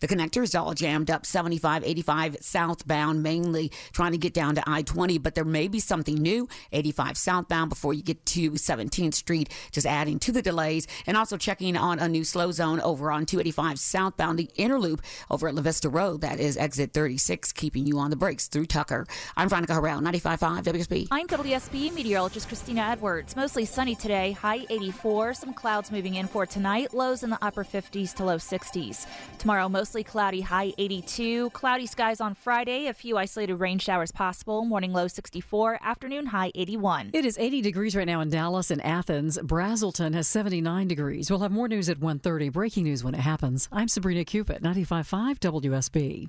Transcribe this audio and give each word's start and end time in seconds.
The 0.00 0.08
connector 0.08 0.42
is 0.42 0.54
all 0.54 0.74
jammed 0.74 1.10
up 1.10 1.26
75, 1.26 1.84
85 1.84 2.36
southbound, 2.40 3.22
mainly 3.22 3.72
trying 3.92 4.12
to 4.12 4.18
get 4.18 4.32
down 4.32 4.54
to 4.54 4.62
I 4.66 4.82
20, 4.82 5.18
but 5.18 5.34
there 5.34 5.44
may 5.44 5.68
be 5.68 5.80
something 5.80 6.14
new 6.14 6.48
85 6.72 7.16
southbound 7.16 7.68
before 7.70 7.94
you 7.94 8.02
get 8.02 8.24
to 8.26 8.52
17th 8.52 9.14
Street, 9.14 9.48
just 9.72 9.86
adding 9.86 10.18
to 10.20 10.32
the 10.32 10.42
delays. 10.42 10.86
And 11.06 11.16
also 11.16 11.36
checking 11.36 11.76
on 11.76 11.98
a 11.98 12.08
new 12.08 12.24
slow 12.24 12.52
zone 12.52 12.80
over 12.80 13.10
on 13.10 13.26
285 13.26 13.78
southbound, 13.78 14.38
the 14.38 14.50
inner 14.56 14.78
loop 14.78 15.02
over 15.30 15.48
at 15.48 15.54
La 15.54 15.62
Vista 15.62 15.88
Road. 15.88 16.20
That 16.20 16.38
is 16.38 16.56
exit 16.56 16.92
36, 16.92 17.52
keeping 17.52 17.86
you 17.86 17.98
on 17.98 18.10
the 18.10 18.16
brakes 18.16 18.48
through 18.48 18.66
Tucker. 18.66 19.06
I'm 19.36 19.48
Veronica 19.48 19.72
Harrell, 19.72 20.00
95.5 20.00 20.64
WSB. 20.64 21.08
I'm 21.10 21.26
WSB 21.26 21.92
meteorologist 21.92 22.48
Christina 22.48 22.82
Edwards. 22.82 23.34
Mostly 23.34 23.64
sunny 23.64 23.94
today, 23.94 24.32
high 24.32 24.64
84. 24.70 25.34
Some 25.34 25.54
clouds 25.54 25.90
moving 25.90 26.14
in 26.14 26.28
for 26.28 26.46
tonight, 26.46 26.94
lows 26.94 27.22
in 27.22 27.30
the 27.30 27.38
upper 27.42 27.64
50s 27.64 28.14
to 28.14 28.24
low 28.24 28.36
60s. 28.36 29.06
Tomorrow, 29.38 29.68
mostly 29.88 30.04
cloudy, 30.04 30.42
high 30.42 30.70
82. 30.76 31.48
Cloudy 31.50 31.86
skies 31.86 32.20
on 32.20 32.34
Friday, 32.34 32.88
a 32.88 32.92
few 32.92 33.16
isolated 33.16 33.54
rain 33.54 33.78
showers 33.78 34.12
possible. 34.12 34.66
Morning 34.66 34.92
low 34.92 35.08
64, 35.08 35.78
afternoon 35.82 36.26
high 36.26 36.52
81. 36.54 37.12
It 37.14 37.24
is 37.24 37.38
80 37.38 37.62
degrees 37.62 37.96
right 37.96 38.06
now 38.06 38.20
in 38.20 38.28
Dallas 38.28 38.70
and 38.70 38.84
Athens. 38.84 39.38
Braselton 39.38 40.12
has 40.12 40.28
79 40.28 40.88
degrees. 40.88 41.30
We'll 41.30 41.40
have 41.40 41.52
more 41.52 41.68
news 41.68 41.88
at 41.88 42.00
1:30. 42.00 42.52
Breaking 42.52 42.84
news 42.84 43.02
when 43.02 43.14
it 43.14 43.20
happens. 43.20 43.66
I'm 43.72 43.88
Sabrina 43.88 44.26
Cupit, 44.26 44.60
95.5 44.60 45.40
WSB. 45.40 46.28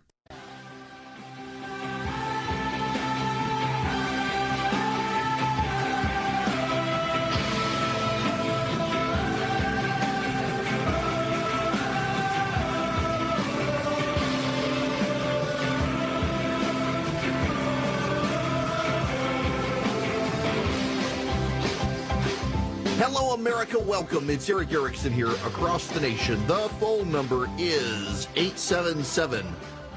Welcome. 24.00 24.30
It's 24.30 24.50
Erick 24.50 24.72
Erickson 24.72 25.12
here 25.12 25.30
across 25.30 25.90
the 25.90 26.00
nation. 26.00 26.48
The 26.48 26.70
phone 26.80 27.12
number 27.12 27.50
is 27.58 28.30
877 28.38 29.46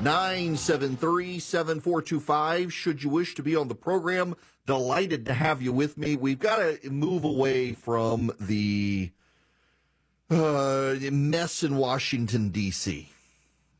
973 0.00 1.38
7425. 1.38 2.72
Should 2.72 3.04
you 3.04 3.10
wish 3.10 3.36
to 3.36 3.44
be 3.44 3.54
on 3.54 3.68
the 3.68 3.76
program, 3.76 4.34
delighted 4.66 5.24
to 5.26 5.34
have 5.34 5.62
you 5.62 5.72
with 5.72 5.96
me. 5.96 6.16
We've 6.16 6.40
got 6.40 6.56
to 6.56 6.90
move 6.90 7.22
away 7.22 7.74
from 7.74 8.32
the 8.40 9.12
uh, 10.28 10.96
mess 11.12 11.62
in 11.62 11.76
Washington, 11.76 12.48
D.C. 12.48 13.08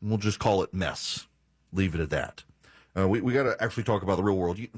We'll 0.01 0.17
just 0.19 0.39
call 0.39 0.63
it 0.63 0.73
mess. 0.73 1.27
Leave 1.73 1.95
it 1.95 1.99
at 1.99 2.11
that. 2.11 2.43
Uh, 2.97 3.09
we 3.09 3.19
we 3.19 3.33
got 3.33 3.43
to 3.43 3.61
actually 3.61 3.83
talk 3.83 4.03
about 4.03 4.15
the 4.15 4.23
real 4.23 4.37
world. 4.37 4.57
You, 4.57 4.69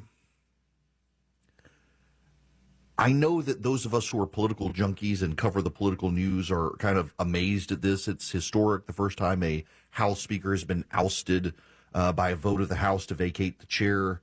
I 2.97 3.11
know 3.11 3.41
that 3.41 3.61
those 3.61 3.85
of 3.85 3.93
us 3.93 4.09
who 4.09 4.21
are 4.21 4.27
political 4.27 4.71
junkies 4.71 5.21
and 5.21 5.35
cover 5.35 5.61
the 5.61 5.71
political 5.71 6.11
news 6.11 6.49
are 6.49 6.71
kind 6.77 6.97
of 6.97 7.13
amazed 7.19 7.71
at 7.71 7.81
this. 7.81 8.07
It's 8.07 8.31
historic. 8.31 8.85
The 8.85 8.93
first 8.93 9.17
time 9.17 9.43
a 9.43 9.65
House 9.91 10.21
Speaker 10.21 10.51
has 10.51 10.63
been 10.63 10.85
ousted 10.93 11.53
uh, 11.93 12.13
by 12.13 12.29
a 12.29 12.35
vote 12.35 12.61
of 12.61 12.69
the 12.69 12.75
House 12.75 13.05
to 13.07 13.13
vacate 13.13 13.59
the 13.59 13.65
chair. 13.65 14.21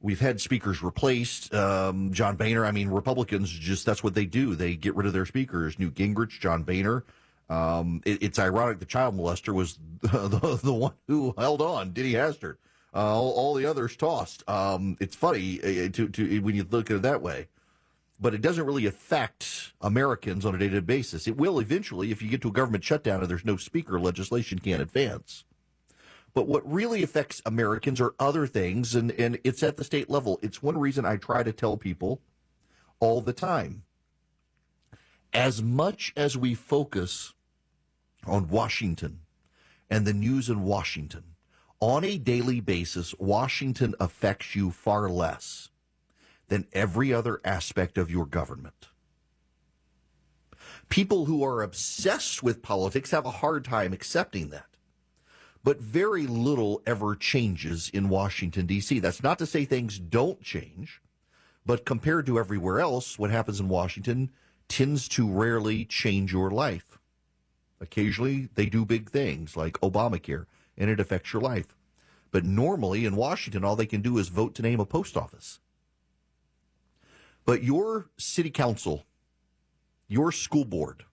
We've 0.00 0.20
had 0.20 0.40
speakers 0.40 0.82
replaced. 0.82 1.52
Um, 1.52 2.12
John 2.12 2.36
Boehner, 2.36 2.64
I 2.64 2.70
mean, 2.70 2.88
Republicans 2.88 3.50
just, 3.50 3.84
that's 3.84 4.02
what 4.02 4.14
they 4.14 4.24
do. 4.24 4.54
They 4.54 4.76
get 4.76 4.94
rid 4.94 5.06
of 5.06 5.12
their 5.12 5.26
speakers. 5.26 5.78
Newt 5.78 5.94
Gingrich, 5.94 6.40
John 6.40 6.62
Boehner. 6.62 7.04
Um, 7.50 8.02
it, 8.06 8.22
it's 8.22 8.38
ironic 8.38 8.78
the 8.78 8.86
child 8.86 9.16
molester 9.16 9.54
was 9.54 9.78
the, 10.00 10.28
the, 10.28 10.60
the 10.62 10.72
one 10.72 10.94
who 11.06 11.34
held 11.36 11.60
on, 11.60 11.92
Denny 11.92 12.12
Hastert. 12.12 12.56
Uh, 12.94 13.14
all, 13.14 13.32
all, 13.32 13.54
the 13.54 13.66
others 13.66 13.94
tossed. 13.94 14.42
Um, 14.48 14.96
it's 15.00 15.14
funny 15.14 15.60
uh, 15.60 15.90
to, 15.90 16.08
to, 16.08 16.38
when 16.40 16.54
you 16.54 16.66
look 16.70 16.90
at 16.90 16.96
it 16.96 17.02
that 17.02 17.20
way 17.20 17.48
but 18.18 18.34
it 18.34 18.40
doesn't 18.40 18.66
really 18.66 18.86
affect 18.86 19.72
Americans 19.80 20.46
on 20.46 20.54
a 20.54 20.58
day 20.58 20.68
to 20.68 20.80
day 20.80 20.86
basis. 20.86 21.26
It 21.26 21.36
will 21.36 21.58
eventually 21.58 22.10
if 22.10 22.22
you 22.22 22.28
get 22.28 22.42
to 22.42 22.48
a 22.48 22.52
government 22.52 22.84
shutdown 22.84 23.20
and 23.20 23.30
there's 23.30 23.44
no 23.44 23.56
speaker, 23.56 24.00
legislation 24.00 24.58
can't 24.58 24.82
advance. 24.82 25.44
But 26.34 26.48
what 26.48 26.70
really 26.70 27.02
affects 27.02 27.40
Americans 27.46 27.98
are 28.00 28.14
other 28.18 28.46
things, 28.46 28.94
and, 28.94 29.10
and 29.12 29.38
it's 29.42 29.62
at 29.62 29.78
the 29.78 29.84
state 29.84 30.10
level. 30.10 30.38
It's 30.42 30.62
one 30.62 30.76
reason 30.76 31.06
I 31.06 31.16
try 31.16 31.42
to 31.42 31.52
tell 31.52 31.78
people 31.78 32.20
all 33.00 33.22
the 33.22 33.32
time. 33.32 33.84
As 35.32 35.62
much 35.62 36.12
as 36.16 36.36
we 36.36 36.54
focus 36.54 37.32
on 38.26 38.48
Washington 38.48 39.20
and 39.88 40.06
the 40.06 40.12
news 40.12 40.50
in 40.50 40.62
Washington, 40.62 41.24
on 41.80 42.04
a 42.04 42.18
daily 42.18 42.60
basis, 42.60 43.14
Washington 43.18 43.94
affects 44.00 44.54
you 44.54 44.70
far 44.70 45.08
less 45.08 45.70
than 46.48 46.66
every 46.72 47.12
other 47.12 47.40
aspect 47.44 47.98
of 47.98 48.10
your 48.10 48.26
government. 48.26 48.88
People 50.88 51.24
who 51.24 51.44
are 51.44 51.62
obsessed 51.62 52.42
with 52.42 52.62
politics 52.62 53.10
have 53.10 53.26
a 53.26 53.30
hard 53.30 53.64
time 53.64 53.92
accepting 53.92 54.50
that. 54.50 54.66
But 55.64 55.80
very 55.80 56.28
little 56.28 56.80
ever 56.86 57.16
changes 57.16 57.90
in 57.92 58.08
Washington, 58.08 58.66
D.C. 58.66 59.00
That's 59.00 59.22
not 59.22 59.38
to 59.40 59.46
say 59.46 59.64
things 59.64 59.98
don't 59.98 60.40
change, 60.40 61.02
but 61.64 61.84
compared 61.84 62.26
to 62.26 62.38
everywhere 62.38 62.78
else, 62.78 63.18
what 63.18 63.30
happens 63.30 63.58
in 63.58 63.68
Washington 63.68 64.30
tends 64.68 65.08
to 65.08 65.28
rarely 65.28 65.84
change 65.84 66.32
your 66.32 66.50
life. 66.50 66.98
Occasionally, 67.80 68.48
they 68.54 68.66
do 68.66 68.84
big 68.84 69.10
things 69.10 69.56
like 69.56 69.80
Obamacare, 69.80 70.46
and 70.78 70.88
it 70.88 71.00
affects 71.00 71.32
your 71.32 71.42
life. 71.42 71.74
But 72.30 72.44
normally 72.44 73.04
in 73.04 73.16
Washington, 73.16 73.64
all 73.64 73.76
they 73.76 73.86
can 73.86 74.02
do 74.02 74.18
is 74.18 74.28
vote 74.28 74.54
to 74.54 74.62
name 74.62 74.78
a 74.78 74.86
post 74.86 75.16
office. 75.16 75.58
But 77.46 77.62
your 77.62 78.10
city 78.18 78.50
council, 78.50 79.06
your 80.08 80.32
school 80.32 80.64
board, 80.64 81.04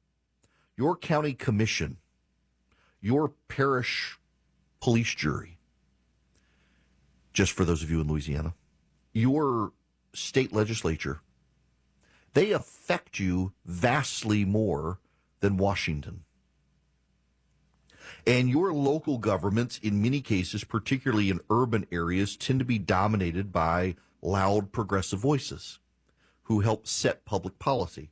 your 0.75 0.97
county 0.97 1.33
commission, 1.33 1.97
your 2.99 3.33
parish 3.47 4.17
police 4.81 5.13
jury, 5.13 5.59
just 7.33 7.51
for 7.51 7.63
those 7.63 7.83
of 7.83 7.91
you 7.91 8.01
in 8.01 8.07
Louisiana, 8.07 8.55
your 9.13 9.73
state 10.13 10.51
legislature, 10.51 11.21
they 12.33 12.51
affect 12.51 13.19
you 13.19 13.53
vastly 13.63 14.43
more 14.43 14.99
than 15.39 15.55
Washington. 15.55 16.23
And 18.25 18.49
your 18.49 18.73
local 18.73 19.19
governments, 19.19 19.77
in 19.83 20.01
many 20.01 20.21
cases, 20.21 20.63
particularly 20.63 21.29
in 21.29 21.41
urban 21.51 21.85
areas, 21.91 22.35
tend 22.35 22.57
to 22.57 22.65
be 22.65 22.79
dominated 22.79 23.51
by 23.51 23.95
loud 24.21 24.71
progressive 24.71 25.19
voices 25.19 25.77
who 26.43 26.59
help 26.59 26.87
set 26.87 27.25
public 27.25 27.59
policy. 27.59 28.09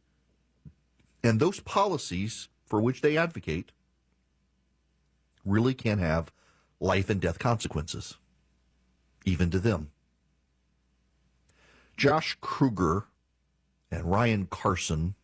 And 1.24 1.40
those 1.40 1.59
policies 1.59 2.50
for 2.66 2.81
which 2.81 3.02
they 3.02 3.18
advocate 3.18 3.72
really 5.46 5.74
can 5.74 6.00
have 6.00 6.31
life 6.80 7.09
and 7.09 7.19
death 7.22 7.40
consequences, 7.40 8.18
even 9.25 9.50
to 9.52 9.59
them. 9.59 9.92
Josh 11.97 12.38
Kruger 12.42 13.06
and 13.92 14.09
Ryan 14.09 14.48
Carson 14.48 15.16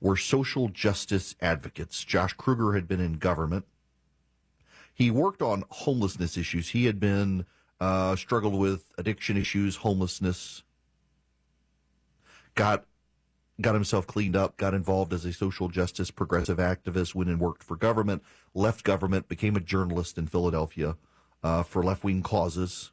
were 0.00 0.16
social 0.16 0.68
justice 0.68 1.34
advocates. 1.40 2.04
Josh 2.04 2.34
Kruger 2.34 2.74
had 2.74 2.86
been 2.86 3.00
in 3.00 3.14
government. 3.14 3.64
He 4.94 5.10
worked 5.10 5.42
on 5.42 5.64
homelessness 5.68 6.36
issues. 6.36 6.68
He 6.70 6.84
had 6.84 7.00
been 7.00 7.46
uh, 7.80 8.16
struggled 8.16 8.54
with 8.54 8.84
addiction 8.98 9.36
issues, 9.36 9.76
homelessness, 9.76 10.62
got 12.54 12.84
got 13.60 13.74
himself 13.74 14.06
cleaned 14.06 14.36
up, 14.36 14.56
got 14.56 14.72
involved 14.74 15.12
as 15.12 15.24
a 15.24 15.32
social 15.32 15.68
justice 15.68 16.10
progressive 16.10 16.58
activist, 16.58 17.14
went 17.14 17.28
and 17.28 17.40
worked 17.40 17.62
for 17.62 17.76
government, 17.76 18.22
left 18.54 18.84
government, 18.84 19.28
became 19.28 19.54
a 19.54 19.60
journalist 19.60 20.16
in 20.16 20.26
Philadelphia 20.26 20.96
uh, 21.42 21.62
for 21.62 21.82
left 21.82 22.02
wing 22.02 22.22
causes. 22.22 22.90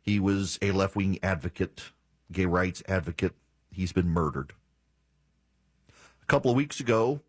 He 0.00 0.18
was 0.18 0.58
a 0.60 0.72
left 0.72 0.96
wing 0.96 1.18
advocate, 1.22 1.92
gay 2.32 2.46
rights 2.46 2.82
advocate. 2.88 3.34
He's 3.70 3.92
been 3.92 4.08
murdered. 4.08 4.52
A 6.22 6.26
couple 6.26 6.50
of 6.50 6.56
weeks 6.56 6.80
ago, 6.80 7.20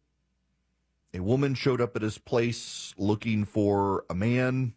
a 1.14 1.20
woman 1.20 1.54
showed 1.54 1.82
up 1.82 1.96
at 1.96 2.02
his 2.02 2.18
place 2.18 2.94
looking 2.98 3.46
for 3.46 4.06
a 4.10 4.16
man. 4.16 4.74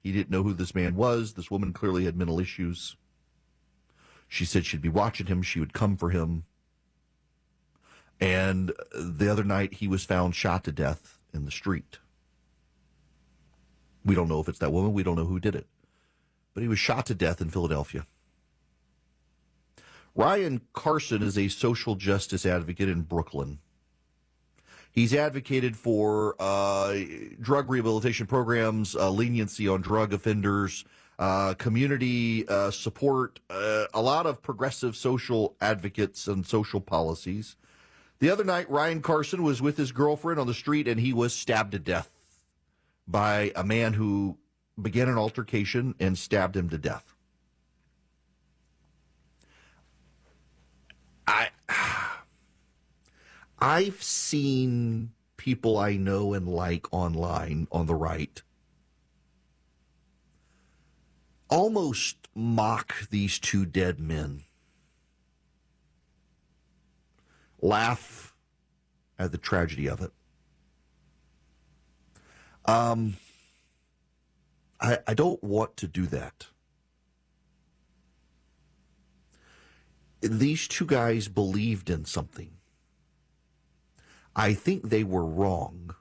He 0.00 0.12
didn't 0.12 0.30
know 0.30 0.42
who 0.42 0.52
this 0.52 0.74
man 0.74 0.94
was. 0.94 1.34
This 1.34 1.50
woman 1.50 1.72
clearly 1.72 2.04
had 2.04 2.16
mental 2.16 2.38
issues. 2.38 2.96
She 4.34 4.44
said 4.44 4.66
she'd 4.66 4.82
be 4.82 4.88
watching 4.88 5.28
him. 5.28 5.42
She 5.42 5.60
would 5.60 5.72
come 5.72 5.96
for 5.96 6.10
him. 6.10 6.42
And 8.18 8.72
the 8.92 9.30
other 9.30 9.44
night, 9.44 9.74
he 9.74 9.86
was 9.86 10.02
found 10.02 10.34
shot 10.34 10.64
to 10.64 10.72
death 10.72 11.20
in 11.32 11.44
the 11.44 11.52
street. 11.52 11.98
We 14.04 14.16
don't 14.16 14.28
know 14.28 14.40
if 14.40 14.48
it's 14.48 14.58
that 14.58 14.72
woman. 14.72 14.92
We 14.92 15.04
don't 15.04 15.14
know 15.14 15.26
who 15.26 15.38
did 15.38 15.54
it. 15.54 15.68
But 16.52 16.64
he 16.64 16.68
was 16.68 16.80
shot 16.80 17.06
to 17.06 17.14
death 17.14 17.40
in 17.40 17.50
Philadelphia. 17.50 18.08
Ryan 20.16 20.62
Carson 20.72 21.22
is 21.22 21.38
a 21.38 21.46
social 21.46 21.94
justice 21.94 22.44
advocate 22.44 22.88
in 22.88 23.02
Brooklyn. 23.02 23.60
He's 24.90 25.14
advocated 25.14 25.76
for 25.76 26.34
uh, 26.40 26.96
drug 27.40 27.70
rehabilitation 27.70 28.26
programs, 28.26 28.96
uh, 28.96 29.10
leniency 29.10 29.68
on 29.68 29.80
drug 29.80 30.12
offenders, 30.12 30.84
uh, 31.18 31.54
community 31.54 32.46
uh, 32.48 32.70
support, 32.70 33.40
uh, 33.50 33.84
a 33.94 34.02
lot 34.02 34.26
of 34.26 34.42
progressive 34.42 34.96
social 34.96 35.56
advocates 35.60 36.26
and 36.26 36.46
social 36.46 36.80
policies. 36.80 37.56
The 38.18 38.30
other 38.30 38.44
night, 38.44 38.70
Ryan 38.70 39.02
Carson 39.02 39.42
was 39.42 39.60
with 39.60 39.76
his 39.76 39.92
girlfriend 39.92 40.40
on 40.40 40.46
the 40.46 40.54
street 40.54 40.88
and 40.88 41.00
he 41.00 41.12
was 41.12 41.34
stabbed 41.34 41.72
to 41.72 41.78
death 41.78 42.10
by 43.06 43.52
a 43.54 43.64
man 43.64 43.92
who 43.92 44.38
began 44.80 45.08
an 45.08 45.18
altercation 45.18 45.94
and 46.00 46.16
stabbed 46.16 46.56
him 46.56 46.68
to 46.70 46.78
death. 46.78 47.14
I 51.26 51.50
I've 53.58 54.02
seen 54.02 55.12
people 55.36 55.78
I 55.78 55.96
know 55.96 56.34
and 56.34 56.48
like 56.48 56.92
online 56.92 57.68
on 57.70 57.86
the 57.86 57.94
right 57.94 58.42
almost 61.48 62.28
mock 62.34 63.08
these 63.10 63.38
two 63.38 63.64
dead 63.64 64.00
men. 64.00 64.44
Laugh 67.60 68.34
at 69.18 69.32
the 69.32 69.38
tragedy 69.38 69.88
of 69.88 70.00
it. 70.00 70.12
Um, 72.66 73.16
I, 74.80 74.98
I 75.06 75.14
don't 75.14 75.42
want 75.42 75.76
to 75.78 75.88
do 75.88 76.06
that. 76.06 76.48
These 80.20 80.68
two 80.68 80.86
guys 80.86 81.28
believed 81.28 81.90
in 81.90 82.06
something. 82.06 82.52
I 84.34 84.54
think 84.54 84.88
they 84.88 85.04
were 85.04 85.26
wrong. 85.26 85.94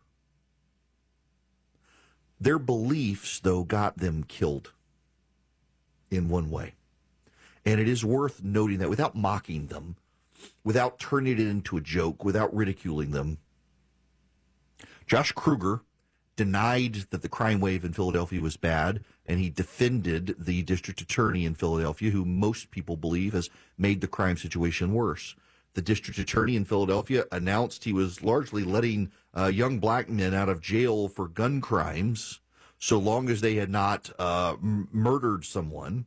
Their 2.40 2.60
beliefs, 2.60 3.40
though, 3.40 3.64
got 3.64 3.98
them 3.98 4.24
killed 4.24 4.72
in 6.14 6.30
one 6.30 6.50
way. 6.50 6.76
And 7.66 7.80
it 7.80 7.88
is 7.88 8.04
worth 8.06 8.44
noting 8.44 8.80
that 8.80 8.90
without 8.90 9.16
mocking 9.16 9.68
them, 9.68 9.96
without 10.64 11.00
turning 11.00 11.34
it 11.34 11.40
into 11.40 11.78
a 11.78 11.82
joke, 11.82 12.24
without 12.24 12.54
ridiculing 12.54 13.12
them, 13.12 13.38
Josh 15.08 15.32
Kruger 15.32 15.82
denied 16.36 16.96
that 17.12 17.22
the 17.22 17.30
crime 17.30 17.60
wave 17.60 17.86
in 17.86 17.94
Philadelphia 17.94 18.42
was 18.42 18.58
bad, 18.58 19.04
and 19.26 19.40
he 19.40 19.50
defended 19.50 20.36
the 20.40 20.64
district 20.64 21.00
attorney 21.02 21.46
in 21.46 21.56
Philadelphia, 21.56 22.12
who 22.12 22.26
most 22.26 22.72
people 22.72 22.98
believe 22.98 23.34
has 23.34 23.50
made 23.78 24.02
the 24.02 24.08
crime 24.08 24.38
situation 24.38 24.94
worse. 24.94 25.36
The 25.76 25.82
district 25.82 26.20
attorney 26.20 26.56
in 26.56 26.66
Philadelphia 26.66 27.26
announced 27.32 27.84
he 27.84 27.94
was 27.94 28.24
largely 28.24 28.64
letting 28.64 29.12
uh, 29.36 29.46
young 29.46 29.80
black 29.80 30.10
men 30.10 30.34
out 30.34 30.50
of 30.50 30.62
jail 30.62 31.08
for 31.08 31.28
gun 31.28 31.62
crimes 31.62 32.40
so 32.84 33.00
long 33.00 33.30
as 33.30 33.40
they 33.40 33.56
had 33.56 33.70
not 33.70 34.12
uh, 34.20 34.56
m- 34.62 34.90
murdered 34.92 35.46
someone 35.46 36.06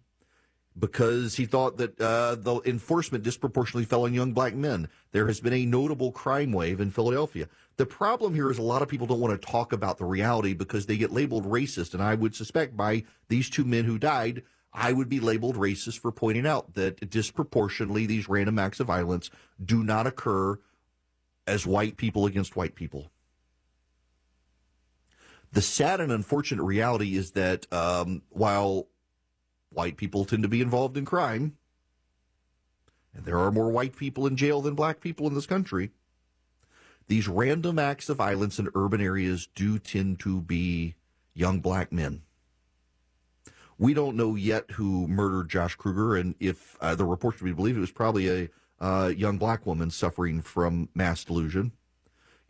because 0.78 1.36
he 1.36 1.46
thought 1.46 1.78
that 1.78 1.98
uh, 1.98 2.34
the 2.34 2.60
enforcement 2.66 3.24
disproportionately 3.24 3.86
fell 3.86 4.04
on 4.04 4.12
young 4.12 4.34
black 4.34 4.54
men. 4.54 4.90
There 5.12 5.26
has 5.26 5.40
been 5.40 5.54
a 5.54 5.64
notable 5.64 6.12
crime 6.12 6.52
wave 6.52 6.78
in 6.78 6.90
Philadelphia. 6.90 7.48
The 7.78 7.86
problem 7.86 8.34
here 8.34 8.50
is 8.50 8.58
a 8.58 8.62
lot 8.62 8.82
of 8.82 8.88
people 8.88 9.06
don't 9.06 9.20
want 9.20 9.40
to 9.40 9.50
talk 9.50 9.72
about 9.72 9.96
the 9.96 10.04
reality 10.04 10.52
because 10.52 10.84
they 10.84 10.98
get 10.98 11.10
labeled 11.10 11.46
racist. 11.46 11.94
And 11.94 12.02
I 12.02 12.14
would 12.14 12.34
suspect 12.34 12.76
by 12.76 13.04
these 13.28 13.48
two 13.48 13.64
men 13.64 13.86
who 13.86 13.98
died, 13.98 14.42
I 14.70 14.92
would 14.92 15.08
be 15.08 15.18
labeled 15.18 15.56
racist 15.56 16.00
for 16.00 16.12
pointing 16.12 16.46
out 16.46 16.74
that 16.74 17.08
disproportionately 17.08 18.04
these 18.04 18.28
random 18.28 18.58
acts 18.58 18.80
of 18.80 18.88
violence 18.88 19.30
do 19.64 19.82
not 19.82 20.06
occur 20.06 20.58
as 21.46 21.66
white 21.66 21.96
people 21.96 22.26
against 22.26 22.54
white 22.54 22.74
people. 22.74 23.10
The 25.56 25.62
sad 25.62 26.02
and 26.02 26.12
unfortunate 26.12 26.62
reality 26.62 27.16
is 27.16 27.30
that 27.30 27.66
um, 27.72 28.20
while 28.28 28.88
white 29.70 29.96
people 29.96 30.26
tend 30.26 30.42
to 30.42 30.50
be 30.50 30.60
involved 30.60 30.98
in 30.98 31.06
crime, 31.06 31.56
and 33.14 33.24
there 33.24 33.38
are 33.38 33.50
more 33.50 33.70
white 33.70 33.96
people 33.96 34.26
in 34.26 34.36
jail 34.36 34.60
than 34.60 34.74
black 34.74 35.00
people 35.00 35.26
in 35.26 35.32
this 35.32 35.46
country, 35.46 35.92
these 37.08 37.26
random 37.26 37.78
acts 37.78 38.10
of 38.10 38.18
violence 38.18 38.58
in 38.58 38.68
urban 38.74 39.00
areas 39.00 39.48
do 39.54 39.78
tend 39.78 40.20
to 40.20 40.42
be 40.42 40.94
young 41.32 41.60
black 41.60 41.90
men. 41.90 42.20
We 43.78 43.94
don't 43.94 44.14
know 44.14 44.34
yet 44.34 44.72
who 44.72 45.08
murdered 45.08 45.48
Josh 45.48 45.74
Kruger, 45.74 46.16
and 46.16 46.34
if 46.38 46.76
uh, 46.82 46.96
the 46.96 47.06
reports 47.06 47.38
to 47.38 47.44
be 47.44 47.54
believed, 47.54 47.78
it 47.78 47.80
was 47.80 47.90
probably 47.90 48.28
a 48.28 48.48
uh, 48.78 49.08
young 49.08 49.38
black 49.38 49.64
woman 49.64 49.90
suffering 49.90 50.42
from 50.42 50.90
mass 50.94 51.24
delusion. 51.24 51.72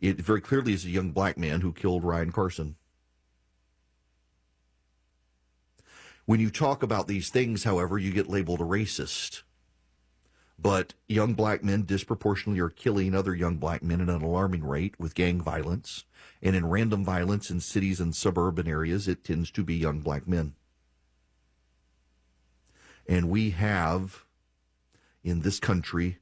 It 0.01 0.17
very 0.17 0.41
clearly 0.41 0.73
is 0.73 0.83
a 0.83 0.89
young 0.89 1.11
black 1.11 1.37
man 1.37 1.61
who 1.61 1.71
killed 1.71 2.03
Ryan 2.03 2.33
Carson. 2.33 2.75
When 6.27 6.41
you 6.41 6.49
talk 6.49 6.83
about 6.83 7.07
these 7.07 7.29
things, 7.29 7.63
however, 7.63 7.97
you 7.97 8.11
get 8.11 8.29
labeled 8.29 8.59
a 8.59 8.65
racist. 8.65 9.43
But 10.59 10.93
young 11.07 11.35
black 11.35 11.63
men 11.63 11.83
disproportionately 11.83 12.59
are 12.59 12.69
killing 12.69 13.15
other 13.15 13.33
young 13.33 13.55
black 13.55 13.81
men 13.81 14.01
at 14.01 14.09
an 14.09 14.21
alarming 14.21 14.65
rate 14.65 14.99
with 14.99 15.15
gang 15.15 15.39
violence. 15.39 16.03
And 16.41 16.53
in 16.53 16.67
random 16.67 17.05
violence 17.05 17.49
in 17.49 17.61
cities 17.61 18.01
and 18.01 18.13
suburban 18.13 18.67
areas, 18.67 19.07
it 19.07 19.23
tends 19.23 19.51
to 19.51 19.63
be 19.63 19.75
young 19.75 20.01
black 20.01 20.27
men. 20.27 20.55
And 23.07 23.29
we 23.29 23.51
have, 23.51 24.25
in 25.23 25.43
this 25.43 25.61
country, 25.61 26.17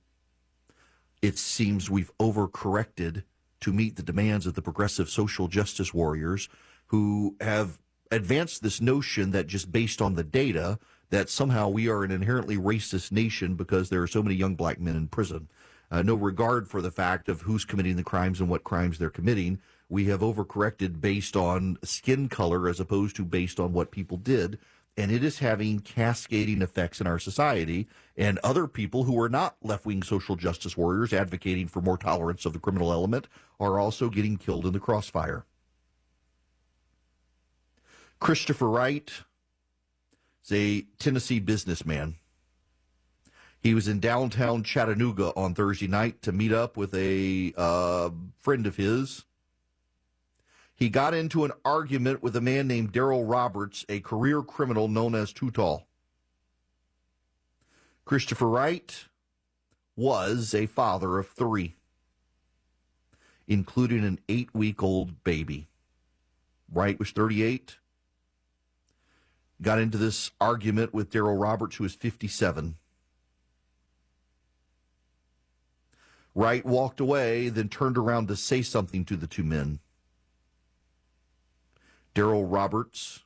it 1.23 1.39
seems 1.39 1.89
we've 1.89 2.15
overcorrected 2.19 3.23
to 3.61 3.73
meet 3.73 3.95
the 3.95 4.03
demands 4.03 4.45
of 4.45 4.53
the 4.53 4.61
progressive 4.61 5.09
social 5.09 5.47
justice 5.47 5.95
warriors 5.95 6.47
who 6.89 7.35
have 7.41 7.79
advanced 8.11 8.61
this 8.61 8.81
notion 8.81 9.31
that 9.31 9.47
just 9.47 9.71
based 9.71 10.01
on 10.01 10.15
the 10.15 10.23
data 10.23 10.79
that 11.09 11.29
somehow 11.29 11.69
we 11.69 11.87
are 11.87 12.03
an 12.03 12.11
inherently 12.11 12.57
racist 12.57 13.11
nation 13.11 13.55
because 13.55 13.89
there 13.89 14.01
are 14.01 14.07
so 14.07 14.23
many 14.23 14.35
young 14.35 14.55
black 14.55 14.79
men 14.79 14.95
in 14.95 15.07
prison. 15.07 15.47
Uh, 15.91 16.01
no 16.01 16.15
regard 16.15 16.67
for 16.67 16.81
the 16.81 16.91
fact 16.91 17.29
of 17.29 17.41
who's 17.41 17.65
committing 17.65 17.95
the 17.95 18.03
crimes 18.03 18.39
and 18.39 18.49
what 18.49 18.63
crimes 18.63 18.97
they're 18.97 19.09
committing. 19.09 19.59
We 19.87 20.05
have 20.05 20.21
overcorrected 20.21 20.99
based 20.99 21.35
on 21.35 21.77
skin 21.83 22.27
color 22.27 22.67
as 22.67 22.79
opposed 22.79 23.15
to 23.17 23.25
based 23.25 23.59
on 23.59 23.71
what 23.71 23.91
people 23.91 24.17
did. 24.17 24.57
And 24.97 25.11
it 25.11 25.23
is 25.23 25.39
having 25.39 25.79
cascading 25.79 26.61
effects 26.61 27.01
in 27.01 27.07
our 27.07 27.19
society. 27.19 27.87
And 28.17 28.39
other 28.39 28.65
people 28.65 29.03
who 29.03 29.21
are 29.21 29.29
not 29.29 29.57
left 29.61 29.85
wing 29.85 30.01
social 30.01 30.35
justice 30.35 30.75
warriors 30.75 31.13
advocating 31.13 31.67
for 31.67 31.81
more 31.81 31.97
tolerance 31.97 32.45
of 32.45 32.53
the 32.53 32.59
criminal 32.59 32.91
element 32.91 33.27
are 33.59 33.79
also 33.79 34.09
getting 34.09 34.37
killed 34.37 34.65
in 34.65 34.73
the 34.73 34.79
crossfire. 34.79 35.45
Christopher 38.25 38.67
Wright 38.67 39.11
is 40.43 40.51
a 40.51 40.81
Tennessee 40.97 41.39
businessman. 41.39 42.15
He 43.61 43.75
was 43.75 43.87
in 43.87 43.99
downtown 43.99 44.63
Chattanooga 44.63 45.31
on 45.35 45.53
Thursday 45.53 45.85
night 45.85 46.23
to 46.23 46.31
meet 46.31 46.51
up 46.51 46.75
with 46.75 46.95
a 46.95 47.53
uh, 47.55 48.09
friend 48.41 48.65
of 48.65 48.77
his. 48.77 49.25
He 50.73 50.89
got 50.89 51.13
into 51.13 51.45
an 51.45 51.51
argument 51.63 52.23
with 52.23 52.35
a 52.35 52.41
man 52.41 52.67
named 52.67 52.91
Daryl 52.91 53.29
Roberts, 53.29 53.85
a 53.89 53.99
career 53.99 54.41
criminal 54.41 54.87
known 54.87 55.13
as 55.13 55.31
Too 55.31 55.51
Tall. 55.51 55.85
Christopher 58.05 58.47
Wright 58.47 59.05
was 59.95 60.55
a 60.55 60.65
father 60.65 61.19
of 61.19 61.29
three, 61.29 61.75
including 63.47 64.03
an 64.03 64.17
eight 64.27 64.49
week 64.55 64.81
old 64.81 65.23
baby. 65.23 65.67
Wright 66.73 66.97
was 66.97 67.11
38 67.11 67.77
got 69.61 69.79
into 69.79 69.97
this 69.97 70.31
argument 70.39 70.93
with 70.93 71.11
Daryl 71.11 71.39
Roberts, 71.39 71.77
who 71.77 71.83
was 71.83 71.95
57. 71.95 72.75
Wright 76.33 76.65
walked 76.65 76.99
away, 76.99 77.47
then 77.47 77.69
turned 77.69 77.97
around 77.97 78.27
to 78.27 78.35
say 78.35 78.61
something 78.61 79.05
to 79.05 79.15
the 79.15 79.27
two 79.27 79.43
men. 79.43 79.79
Daryl 82.13 82.45
Roberts 82.47 83.23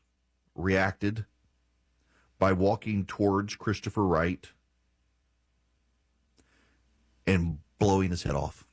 reacted 0.55 1.25
by 2.37 2.53
walking 2.53 3.05
towards 3.05 3.55
Christopher 3.55 4.05
Wright 4.05 4.49
and 7.25 7.59
blowing 7.79 8.11
his 8.11 8.23
head 8.23 8.35
off. 8.35 8.65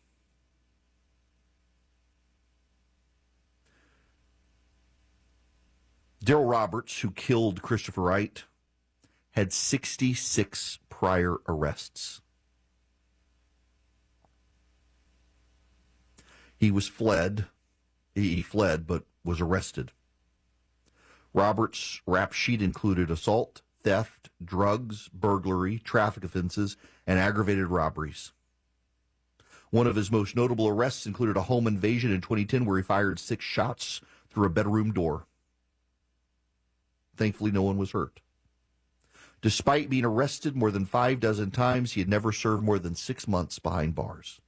Daryl 6.26 6.50
Roberts, 6.50 7.02
who 7.02 7.12
killed 7.12 7.62
Christopher 7.62 8.02
Wright, 8.02 8.42
had 9.30 9.52
66 9.52 10.80
prior 10.88 11.37
arrests. 11.47 12.21
He 16.56 16.73
was 16.73 16.88
fled. 16.88 17.47
He 18.16 18.42
fled, 18.42 18.88
but 18.88 19.04
was 19.25 19.40
arrested. 19.40 19.92
Roberts' 21.33 22.00
rap 22.09 22.33
sheet 22.33 22.61
included 22.61 23.09
assault, 23.09 23.62
theft, 23.85 24.30
drugs, 24.45 25.09
burglary, 25.12 25.78
traffic 25.78 26.25
offenses, 26.25 26.76
and 27.06 27.21
aggravated 27.21 27.68
robberies. 27.68 28.33
One 29.71 29.87
of 29.87 29.95
his 29.95 30.11
most 30.11 30.35
notable 30.35 30.66
arrests 30.66 31.06
included 31.06 31.37
a 31.37 31.42
home 31.42 31.68
invasion 31.68 32.11
in 32.11 32.21
2010 32.21 32.64
where 32.64 32.78
he 32.78 32.83
fired 32.83 33.21
six 33.21 33.45
shots 33.45 34.00
through 34.28 34.47
a 34.47 34.50
bedroom 34.50 34.92
door. 34.92 35.26
Thankfully, 37.16 37.50
no 37.50 37.62
one 37.62 37.76
was 37.76 37.92
hurt. 37.92 38.20
Despite 39.42 39.90
being 39.90 40.04
arrested 40.04 40.56
more 40.56 40.70
than 40.70 40.87
five 40.87 41.20
dozen 41.20 41.50
times, 41.50 41.92
he 41.92 42.00
had 42.00 42.08
never 42.08 42.32
served 42.32 42.62
more 42.62 42.78
than 42.78 42.94
six 42.94 43.28
months 43.28 43.58
behind 43.58 43.94
bars. 43.94 44.40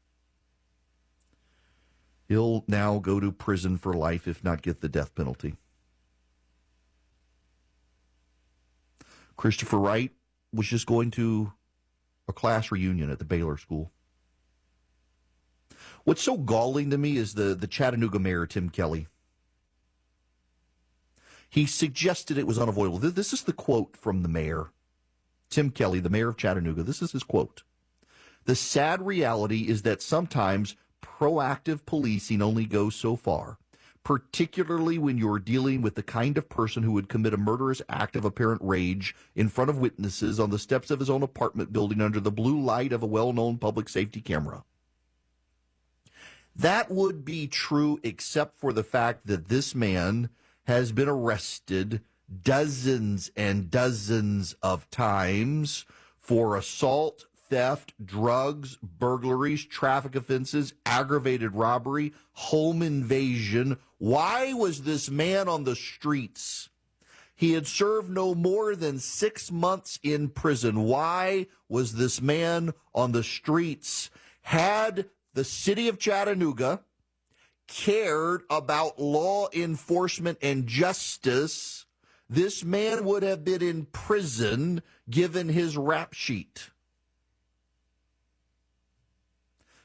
He'll 2.26 2.64
now 2.68 2.98
go 2.98 3.20
to 3.20 3.32
prison 3.32 3.78
for 3.78 3.92
life, 3.94 4.28
if 4.28 4.44
not 4.44 4.62
get 4.62 4.80
the 4.80 4.88
death 4.88 5.14
penalty. 5.14 5.56
Christopher 9.37 9.78
Wright 9.78 10.10
was 10.52 10.66
just 10.66 10.87
going 10.87 11.10
to 11.12 11.52
a 12.26 12.32
class 12.32 12.70
reunion 12.70 13.10
at 13.10 13.18
the 13.18 13.25
Baylor 13.25 13.56
School. 13.56 13.92
What's 16.04 16.22
so 16.22 16.37
galling 16.37 16.90
to 16.90 16.98
me 16.98 17.16
is 17.16 17.34
the, 17.34 17.54
the 17.54 17.66
Chattanooga 17.66 18.18
mayor, 18.18 18.46
Tim 18.46 18.68
Kelly. 18.68 19.06
He 21.49 21.67
suggested 21.67 22.37
it 22.37 22.47
was 22.47 22.59
unavoidable. 22.59 22.99
This 22.99 23.33
is 23.33 23.43
the 23.43 23.52
quote 23.52 23.97
from 23.97 24.23
the 24.23 24.28
mayor, 24.28 24.71
Tim 25.49 25.71
Kelly, 25.71 26.00
the 26.00 26.11
mayor 26.11 26.28
of 26.28 26.37
Chattanooga. 26.37 26.83
This 26.83 27.00
is 27.00 27.12
his 27.12 27.23
quote. 27.23 27.62
The 28.45 28.55
sad 28.55 29.07
reality 29.07 29.69
is 29.69 29.83
that 29.83 30.02
sometimes 30.02 30.76
proactive 31.02 31.85
policing 31.85 32.43
only 32.43 32.67
goes 32.67 32.95
so 32.95 33.17
far, 33.17 33.59
particularly 34.05 34.99
when 34.99 35.19
you're 35.19 35.38
dealing 35.38 35.83
with 35.83 35.95
the 35.95 36.02
kind 36.02 36.38
of 36.38 36.49
person 36.49 36.83
who 36.83 36.93
would 36.93 37.09
commit 37.09 37.35
a 37.35 37.38
murderous 37.38 37.83
act 37.88 38.17
of 38.17 38.25
apparent 38.25 38.62
rage 38.62 39.14
in 39.35 39.49
front 39.49 39.71
of 39.71 39.78
witnesses 39.78 40.38
on 40.38 40.50
the 40.50 40.59
steps 40.59 40.90
of 40.90 41.00
his 41.00 41.11
own 41.11 41.23
apartment 41.23 41.73
building 41.73 42.00
under 42.00 42.21
the 42.21 42.31
blue 42.31 42.61
light 42.61 42.93
of 42.93 43.02
a 43.02 43.07
well 43.07 43.33
known 43.33 43.59
public 43.59 43.88
safety 43.88 44.21
camera. 44.21 44.64
That 46.55 46.90
would 46.90 47.25
be 47.25 47.47
true 47.47 48.00
except 48.02 48.59
for 48.59 48.73
the 48.73 48.83
fact 48.83 49.26
that 49.26 49.49
this 49.49 49.75
man 49.75 50.31
has 50.68 50.92
been 50.92 51.08
arrested 51.08 52.02
dozens 52.42 53.30
and 53.34 53.70
dozens 53.70 54.52
of 54.62 54.88
times 54.90 55.87
for 56.20 56.56
assault, 56.56 57.25
theft, 57.48 57.94
drugs, 58.04 58.76
burglaries, 58.82 59.64
traffic 59.64 60.14
offenses, 60.14 60.75
aggravated 60.84 61.54
robbery, 61.54 62.12
home 62.32 62.82
invasion. 62.82 63.78
Why 63.96 64.52
was 64.52 64.82
this 64.82 65.08
man 65.08 65.48
on 65.48 65.64
the 65.64 65.75
streets? 65.75 66.68
He 67.34 67.54
had 67.54 67.66
served 67.66 68.10
no 68.10 68.34
more 68.34 68.76
than 68.76 68.98
six 68.98 69.50
months 69.50 69.98
in 70.02 70.28
prison. 70.28 70.82
Why 70.82 71.46
was 71.70 71.94
this 71.94 72.20
man 72.20 72.75
on 72.94 73.12
the 73.12 73.25
streets? 73.25 74.10
Had 74.42 75.06
the 75.32 75.44
city 75.44 75.88
of 75.88 75.98
Chattanooga 75.98 76.80
cared 77.68 78.42
about 78.50 78.98
law 78.98 79.48
enforcement 79.52 80.38
and 80.42 80.66
justice, 80.66 81.87
this 82.28 82.64
man 82.64 83.04
would 83.04 83.22
have 83.22 83.44
been 83.44 83.62
in 83.62 83.84
prison 83.87 84.82
given 85.08 85.48
his 85.48 85.76
rap 85.76 86.12
sheet. 86.12 86.70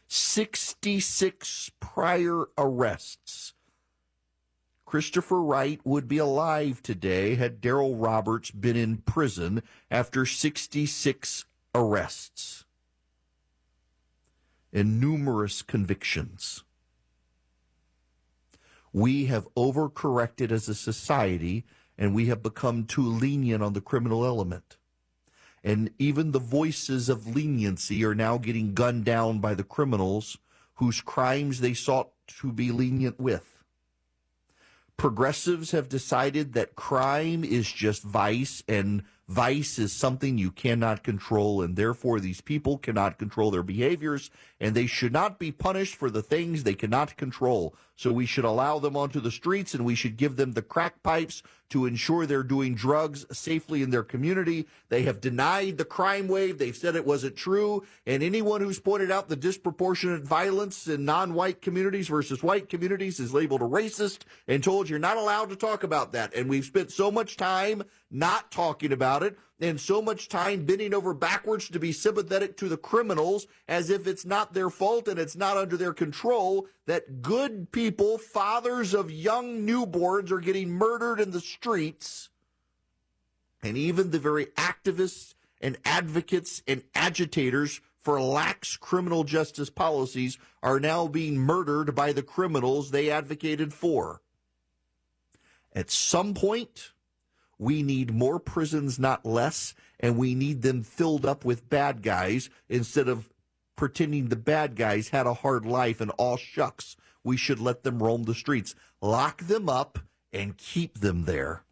66 0.08 1.72
prior 1.80 2.46
arrests. 2.58 3.54
Christopher 4.86 5.42
Wright 5.42 5.80
would 5.84 6.08
be 6.08 6.20
alive 6.20 6.84
today 6.84 7.36
had 7.36 7.62
Daryl 7.62 7.96
Roberts 7.98 8.52
been 8.52 8.76
in 8.76 8.98
prison 8.98 9.64
after 9.90 10.26
66 10.26 11.46
arrests 11.74 12.66
and 14.72 15.00
numerous 15.00 15.62
convictions. 15.62 16.63
We 18.94 19.26
have 19.26 19.54
overcorrected 19.56 20.52
as 20.52 20.70
a 20.70 20.76
society 20.76 21.66
and 21.98 22.14
we 22.14 22.28
have 22.28 22.44
become 22.44 22.86
too 22.86 23.06
lenient 23.06 23.64
on 23.64 23.74
the 23.74 23.82
criminal 23.82 24.26
element. 24.26 24.78
And 25.64 25.92
even 25.98 26.32
the 26.32 26.40
voices 26.40 27.10
of 27.10 27.36
leniency 27.36 28.06
are 28.06 28.16
now 28.16 28.38
getting 28.38 28.74
gunned 28.74 29.06
down 29.06 29.40
by 29.40 29.56
the 29.56 29.64
criminals 29.64 30.38
whose 30.76 31.02
crimes 31.02 31.60
they 31.60 31.74
sought 31.74 32.10
to 32.40 32.52
be 32.52 32.72
lenient 32.72 33.20
with. 33.20 33.64
Progressives 34.98 35.72
have 35.72 35.90
decided 35.90 36.54
that 36.54 36.76
crime 36.76 37.44
is 37.44 37.72
just 37.72 38.04
vice 38.04 38.64
and 38.68 39.04
vice 39.28 39.80
is 39.80 39.92
something 39.92 40.38
you 40.38 40.52
cannot 40.52 41.04
control, 41.04 41.62
and 41.62 41.76
therefore 41.76 42.20
these 42.20 42.42
people 42.42 42.78
cannot 42.78 43.18
control 43.18 43.50
their 43.50 43.64
behaviors, 43.64 44.30
and 44.60 44.76
they 44.76 44.86
should 44.86 45.14
not 45.14 45.40
be 45.40 45.52
punished 45.52 45.96
for 45.96 46.10
the 46.10 46.22
things 46.22 46.64
they 46.64 46.76
cannot 46.76 47.18
control. 47.18 47.76
So 47.96 48.12
we 48.12 48.26
should 48.26 48.46
allow 48.46 48.80
them 48.80 48.98
onto 48.98 49.20
the 49.20 49.32
streets 49.32 49.74
and 49.74 49.86
we 49.86 49.96
should 49.96 50.18
give 50.18 50.36
them 50.36 50.54
the 50.54 50.62
crack 50.62 51.04
pipes 51.04 51.44
to 51.70 51.86
ensure 51.86 52.26
they're 52.26 52.44
doing 52.44 52.76
drugs 52.76 53.26
safely 53.32 53.82
in 53.82 53.90
their 53.90 54.04
community. 54.04 54.68
They 54.90 55.04
have 55.04 55.22
denied 55.22 55.78
the 55.78 55.86
crime 55.86 56.28
wave. 56.28 56.58
They've 56.58 56.76
said 56.76 56.96
it 56.96 57.06
wasn't 57.06 57.36
true. 57.36 57.84
And 58.06 58.22
anyone 58.22 58.62
who's 58.62 58.80
pointed 58.80 59.10
out 59.10 59.30
the 59.30 59.36
disproportionate 59.36 60.24
violence 60.24 60.88
in 60.88 61.06
non 61.06 61.34
white 61.34 61.62
communities 61.62 62.08
versus 62.08 62.44
white 62.44 62.70
communities 62.70 63.20
is 63.20 63.34
labeled 63.34 63.62
a 63.62 63.66
racist 63.66 64.20
and 64.48 64.64
told 64.64 64.90
you're 64.90 65.00
not 65.00 65.18
allowed 65.18 65.50
to 65.50 65.56
talk 65.56 65.84
about 65.84 66.12
that. 66.12 66.36
And 66.36 66.50
we've 66.50 66.66
spent 66.66 66.92
so 66.92 67.10
much 67.10 67.38
time 67.38 67.84
not 68.12 68.52
talking 68.52 68.92
about 68.92 69.24
it 69.24 69.38
and 69.60 69.80
so 69.80 70.02
much 70.02 70.28
time 70.28 70.66
bending 70.66 70.94
over 70.94 71.14
backwards 71.14 71.70
to 71.70 71.80
be 71.80 71.92
sympathetic 71.92 72.58
to 72.58 72.68
the 72.68 72.78
criminals 72.78 73.48
as 73.68 73.90
if 73.90 74.08
it's 74.08 74.26
not 74.26 74.54
their 74.54 74.70
fault 74.70 75.08
and 75.08 75.20
it's 75.20 75.36
not 75.36 75.58
under 75.58 75.78
their 75.78 75.94
control 75.94 76.68
that 76.86 77.22
good 77.22 77.72
people, 77.72 78.18
fathers 78.18 78.94
of 78.94 79.12
young 79.12 79.66
newborns, 79.66 80.32
are 80.32 80.40
getting 80.40 80.70
murdered 80.70 81.20
in 81.20 81.32
the 81.32 81.40
streets. 81.40 82.30
And 83.62 83.78
even 83.78 84.12
the 84.12 84.20
very 84.20 84.48
activists 84.58 85.36
and 85.62 85.78
advocates 85.86 86.62
and 86.68 86.84
agitators 86.94 87.80
for 88.00 88.22
lax 88.22 88.76
criminal 88.76 89.24
justice 89.24 89.70
policies 89.70 90.38
are 90.62 90.80
now 90.80 91.08
being 91.08 91.38
murdered 91.38 91.96
by 91.96 92.12
the 92.12 92.24
criminals 92.24 92.92
they 92.92 93.10
advocated 93.10 93.74
for. 93.74 94.22
At 95.72 95.90
some 95.90 96.34
point, 96.34 96.92
we 97.58 97.84
need 97.84 98.14
more 98.14 98.40
prisons, 98.40 99.00
not 99.00 99.26
less, 99.26 99.74
and 100.00 100.18
we 100.18 100.36
need 100.36 100.62
them 100.62 100.84
filled 100.84 101.26
up 101.26 101.46
with 101.46 101.70
bad 101.70 102.02
guys 102.02 102.50
instead 102.68 103.08
of 103.08 103.30
pretending 103.76 104.28
the 104.28 104.36
bad 104.36 104.76
guys 104.76 105.10
had 105.10 105.26
a 105.26 105.34
hard 105.34 105.66
life 105.66 106.02
and 106.02 106.12
all 106.12 106.38
shucks. 106.38 106.96
We 107.24 107.38
should 107.38 107.60
let 107.60 107.84
them 107.84 108.02
roam 108.02 108.24
the 108.24 108.36
streets. 108.36 108.76
Lock 109.02 109.44
them 109.44 109.70
up 109.70 110.00
and 110.32 110.58
keep 110.58 111.00
them 111.00 111.26
there. 111.26 111.64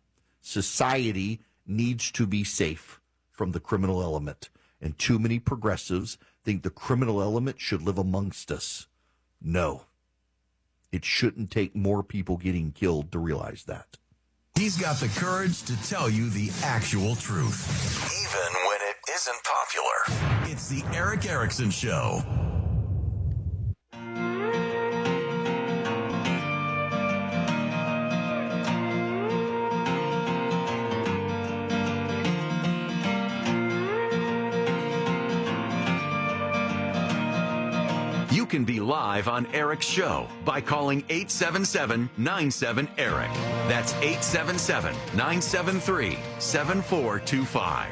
Society 0.41 1.41
needs 1.65 2.11
to 2.11 2.25
be 2.25 2.43
safe 2.43 2.99
from 3.29 3.51
the 3.51 3.59
criminal 3.59 4.01
element. 4.01 4.49
And 4.79 4.97
too 4.97 5.19
many 5.19 5.39
progressives 5.39 6.17
think 6.43 6.63
the 6.63 6.69
criminal 6.69 7.21
element 7.21 7.59
should 7.59 7.81
live 7.81 7.97
amongst 7.97 8.51
us. 8.51 8.87
No. 9.41 9.83
It 10.91 11.05
shouldn't 11.05 11.51
take 11.51 11.75
more 11.75 12.03
people 12.03 12.37
getting 12.37 12.71
killed 12.71 13.11
to 13.11 13.19
realize 13.19 13.63
that. 13.65 13.97
He's 14.55 14.77
got 14.77 14.97
the 14.97 15.07
courage 15.19 15.63
to 15.63 15.81
tell 15.89 16.09
you 16.09 16.29
the 16.29 16.51
actual 16.63 17.15
truth, 17.15 18.11
even 18.21 18.61
when 18.67 18.77
it 18.81 18.97
isn't 19.15 19.37
popular. 19.43 20.51
It's 20.51 20.67
the 20.67 20.83
Erick 20.95 21.25
Erickson 21.25 21.71
Show. 21.71 22.21
Can 38.51 38.65
be 38.65 38.81
live 38.81 39.29
on 39.29 39.45
Erick's 39.53 39.85
show 39.85 40.27
by 40.43 40.59
calling 40.59 41.05
877 41.07 42.09
97 42.17 42.89
Erick. 42.97 43.31
That's 43.69 43.93
877 43.93 44.93
973 45.15 46.17
7425. 46.37 47.87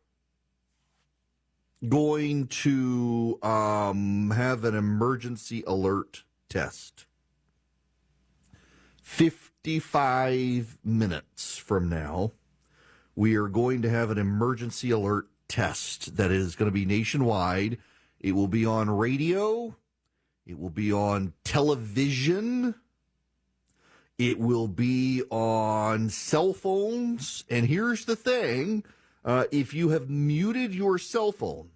going 1.89 2.45
to 2.45 3.39
um, 3.41 4.29
have 4.35 4.63
an 4.65 4.75
emergency 4.75 5.63
alert 5.65 6.25
test. 6.47 7.07
55 9.01 10.77
minutes 10.83 11.57
from 11.57 11.89
now, 11.89 12.33
we 13.15 13.33
are 13.33 13.47
going 13.47 13.81
to 13.81 13.89
have 13.89 14.11
an 14.11 14.19
emergency 14.19 14.91
alert 14.91 15.27
test 15.47 16.17
that 16.17 16.29
is 16.29 16.55
going 16.55 16.69
to 16.69 16.71
be 16.71 16.85
nationwide. 16.85 17.79
It 18.19 18.33
will 18.33 18.47
be 18.47 18.63
on 18.63 18.91
radio, 18.91 19.75
it 20.45 20.59
will 20.59 20.69
be 20.69 20.91
on 20.91 21.33
television, 21.43 22.75
it 24.17 24.39
will 24.39 24.67
be 24.67 25.23
on 25.29 26.09
cell 26.09 26.53
phones. 26.53 27.43
And 27.49 27.65
here's 27.65 28.05
the 28.05 28.15
thing 28.15 28.83
uh, 29.23 29.45
if 29.51 29.73
you 29.73 29.89
have 29.89 30.09
muted 30.09 30.73
your 30.73 30.97
cell 30.97 31.31
phone, 31.31 31.69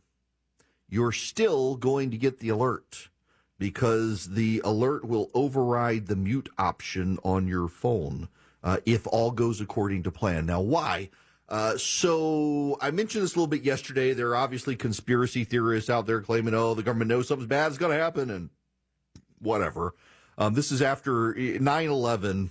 you're 0.89 1.11
still 1.11 1.75
going 1.75 2.11
to 2.11 2.17
get 2.17 2.39
the 2.39 2.49
alert 2.49 3.09
because 3.57 4.31
the 4.31 4.61
alert 4.63 5.05
will 5.05 5.29
override 5.33 6.07
the 6.07 6.15
mute 6.15 6.49
option 6.57 7.17
on 7.23 7.47
your 7.47 7.67
phone 7.67 8.27
uh, 8.63 8.77
if 8.85 9.07
all 9.07 9.31
goes 9.31 9.61
according 9.61 10.03
to 10.03 10.11
plan. 10.11 10.45
Now, 10.45 10.61
why? 10.61 11.09
Uh, 11.47 11.77
so 11.77 12.77
I 12.81 12.91
mentioned 12.91 13.23
this 13.23 13.35
a 13.35 13.37
little 13.37 13.47
bit 13.47 13.61
yesterday. 13.63 14.13
There 14.13 14.29
are 14.29 14.35
obviously 14.35 14.75
conspiracy 14.75 15.43
theorists 15.43 15.89
out 15.89 16.07
there 16.07 16.21
claiming, 16.21 16.53
"Oh, 16.55 16.73
the 16.73 16.83
government 16.83 17.09
knows 17.09 17.27
something 17.27 17.47
bad 17.47 17.71
is 17.71 17.77
going 17.77 17.95
to 17.95 18.03
happen," 18.03 18.29
and 18.29 18.49
whatever. 19.39 19.93
Um, 20.37 20.55
this 20.55 20.71
is 20.71 20.81
after 20.81 21.33
9/11. 21.35 22.49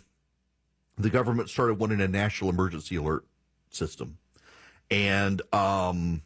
The 0.96 1.10
government 1.10 1.50
started 1.50 1.74
wanting 1.74 2.00
a 2.00 2.06
national 2.06 2.50
emergency 2.50 2.94
alert 2.96 3.24
system, 3.68 4.18
and 4.90 5.42
um, 5.52 6.22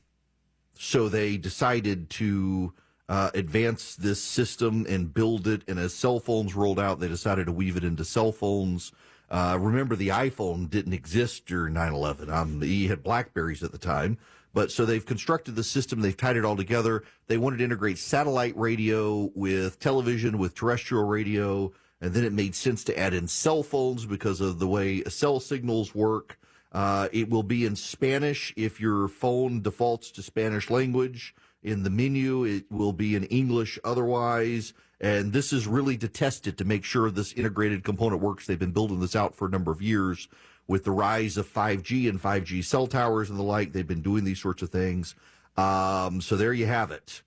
so 0.75 1.08
they 1.08 1.38
decided 1.38 2.10
to 2.10 2.75
uh, 3.08 3.30
advance 3.32 3.96
this 3.96 4.22
system 4.22 4.84
and 4.88 5.14
build 5.14 5.46
it. 5.46 5.62
And 5.66 5.78
as 5.78 5.94
cell 5.94 6.20
phones 6.20 6.54
rolled 6.54 6.78
out, 6.78 7.00
they 7.00 7.08
decided 7.08 7.46
to 7.46 7.52
weave 7.52 7.76
it 7.76 7.84
into 7.84 8.04
cell 8.04 8.32
phones. 8.32 8.92
Uh, 9.30 9.58
remember, 9.61 9.94
the 9.94 10.08
iPhone 10.08 10.70
didn't 10.70 10.94
exist 10.94 11.47
during 11.47 11.75
9 11.75 11.92
11. 11.92 12.30
Um, 12.30 12.62
he 12.62 12.88
had 12.88 13.02
Blackberries 13.02 13.62
at 13.62 13.73
the 13.73 13.78
time. 13.78 14.18
But 14.54 14.73
so 14.73 14.85
they've 14.85 15.04
constructed 15.04 15.56
the 15.56 15.62
system, 15.62 16.00
they've 16.00 16.16
tied 16.16 16.37
it 16.37 16.44
all 16.44 16.56
together. 16.56 17.04
They 17.26 17.37
wanted 17.37 17.58
to 17.58 17.64
integrate 17.64 17.99
satellite 17.99 18.56
radio 18.56 19.30
with 19.35 19.78
television, 19.78 20.38
with 20.38 20.54
terrestrial 20.54 21.04
radio. 21.04 21.73
And 22.00 22.14
then 22.14 22.25
it 22.25 22.32
made 22.32 22.54
sense 22.54 22.85
to 22.85 22.99
add 22.99 23.12
in 23.12 23.28
cell 23.28 23.62
phones 23.62 24.06
because 24.06 24.40
of 24.40 24.58
the 24.58 24.68
way 24.68 25.02
cell 25.04 25.40
signals 25.40 25.94
work. 25.94 26.38
Uh, 26.73 27.08
it 27.12 27.28
will 27.28 27.42
be 27.42 27.64
in 27.64 27.76
Spanish 27.76 28.52
if 28.56 28.80
your 28.80 29.08
phone 29.08 29.62
defaults 29.62 30.11
to 30.12 30.23
Spanish 30.23 30.70
language. 30.70 31.35
In 31.62 31.82
the 31.82 31.90
menu, 31.90 32.44
it 32.44 32.70
will 32.70 32.92
be 32.92 33.14
in 33.14 33.25
English 33.25 33.78
otherwise. 33.85 34.75
And 35.00 35.33
this 35.33 35.52
is 35.52 35.67
really 35.67 35.97
to 35.99 36.09
test 36.09 36.47
it 36.47 36.59
to 36.59 36.64
make 36.64 36.85
sure 36.85 37.11
this 37.11 37.33
integrated 37.33 37.85
component 37.85 38.21
works. 38.21 38.47
They've 38.47 38.59
been 38.59 38.73
building 38.73 39.00
this 39.00 39.14
out 39.14 39.35
for 39.35 39.47
a 39.47 39.50
number 39.50 39.71
of 39.71 39.81
years 39.81 40.28
with 40.67 40.85
the 40.85 40.90
rise 40.90 41.37
of 41.37 41.52
5G 41.52 42.09
and 42.09 42.21
5G 42.21 42.64
cell 42.64 42.87
towers 42.87 43.31
and 43.31 43.38
the 43.38 43.45
like. 43.45 43.73
They've 43.73 43.87
been 43.87 44.02
doing 44.02 44.25
these 44.25 44.40
sorts 44.40 44.62
of 44.62 44.71
things. 44.71 45.14
Um, 45.57 46.21
so 46.21 46.37
there 46.37 46.52
you 46.52 46.67
have 46.67 46.90
it. 46.90 47.23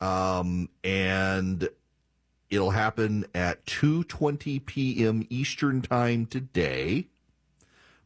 Um, 0.00 0.70
and 0.82 1.68
it'll 2.48 2.70
happen 2.70 3.26
at 3.34 3.64
2:20 3.66 4.64
p.m. 4.64 5.26
Eastern 5.30 5.82
Time 5.82 6.26
today. 6.26 7.06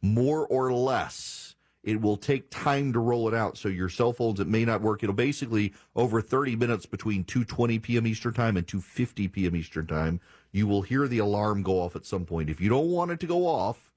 More 0.02 0.46
or 0.46 0.72
less. 0.72 1.53
It 1.84 2.00
will 2.00 2.16
take 2.16 2.48
time 2.48 2.94
to 2.94 2.98
roll 2.98 3.28
it 3.28 3.34
out. 3.34 3.58
So 3.58 3.68
your 3.68 3.90
cell 3.90 4.14
phones, 4.14 4.40
it 4.40 4.48
may 4.48 4.64
not 4.64 4.80
work. 4.80 5.02
It'll 5.02 5.14
basically 5.14 5.74
over 5.94 6.22
30 6.22 6.56
minutes 6.56 6.86
between 6.86 7.24
2:20 7.24 7.80
p.m. 7.82 8.06
Eastern 8.06 8.32
Time 8.32 8.56
and 8.56 8.66
2:50 8.66 9.30
p.m. 9.30 9.54
Eastern 9.54 9.86
Time. 9.86 10.20
You 10.50 10.66
will 10.66 10.82
hear 10.82 11.06
the 11.06 11.18
alarm 11.18 11.62
go 11.62 11.82
off 11.82 11.94
at 11.94 12.06
some 12.06 12.24
point. 12.24 12.48
If 12.48 12.60
you 12.60 12.70
don't 12.70 12.88
want 12.90 13.10
it 13.10 13.20
to 13.20 13.26
go 13.26 13.46
off 13.46 13.92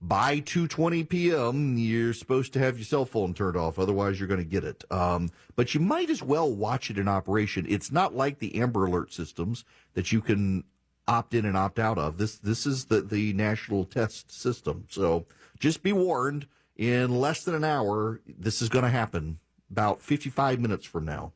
by 0.00 0.38
2:20 0.40 1.08
p.m., 1.08 1.76
you're 1.76 2.12
supposed 2.12 2.52
to 2.52 2.60
have 2.60 2.78
your 2.78 2.84
cell 2.84 3.04
phone 3.04 3.34
turned 3.34 3.56
off. 3.56 3.76
Otherwise, 3.76 4.20
you're 4.20 4.28
going 4.28 4.38
to 4.38 4.44
get 4.44 4.62
it. 4.62 4.84
Um, 4.92 5.30
but 5.56 5.74
you 5.74 5.80
might 5.80 6.10
as 6.10 6.22
well 6.22 6.48
watch 6.48 6.90
it 6.90 6.98
in 6.98 7.08
operation. 7.08 7.66
It's 7.68 7.90
not 7.90 8.14
like 8.14 8.38
the 8.38 8.60
Amber 8.60 8.86
Alert 8.86 9.12
systems 9.12 9.64
that 9.94 10.12
you 10.12 10.20
can 10.20 10.62
opt 11.08 11.34
in 11.34 11.44
and 11.44 11.56
opt 11.56 11.80
out 11.80 11.98
of. 11.98 12.18
This 12.18 12.38
this 12.38 12.66
is 12.66 12.84
the 12.84 13.00
the 13.00 13.32
national 13.32 13.84
test 13.84 14.30
system. 14.30 14.84
So 14.88 15.26
just 15.58 15.82
be 15.82 15.92
warned 15.92 16.46
in 16.76 17.20
less 17.20 17.44
than 17.44 17.54
an 17.54 17.64
hour, 17.64 18.20
this 18.26 18.62
is 18.62 18.68
going 18.68 18.84
to 18.84 18.90
happen. 18.90 19.38
About 19.70 20.00
55 20.00 20.60
minutes 20.60 20.86
from 20.86 21.04
now, 21.04 21.32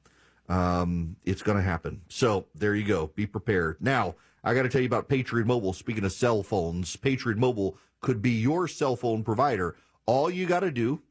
um, 0.48 1.16
it's 1.24 1.42
going 1.42 1.56
to 1.58 1.64
happen. 1.64 2.02
So 2.08 2.46
there 2.54 2.76
you 2.76 2.84
go. 2.84 3.08
Be 3.08 3.26
prepared. 3.26 3.78
Now, 3.80 4.14
I 4.44 4.54
got 4.54 4.62
to 4.62 4.68
tell 4.68 4.80
you 4.80 4.86
about 4.86 5.08
Patriot 5.08 5.46
Mobile. 5.46 5.72
Speaking 5.72 6.04
of 6.04 6.12
cell 6.12 6.44
phones, 6.44 6.94
Patriot 6.94 7.38
Mobile 7.38 7.76
could 8.00 8.22
be 8.22 8.30
your 8.30 8.68
cell 8.68 8.94
phone 8.94 9.24
provider. 9.24 9.74
All 10.06 10.30
you 10.30 10.46
got 10.46 10.60
to 10.60 10.70
do 10.70 11.02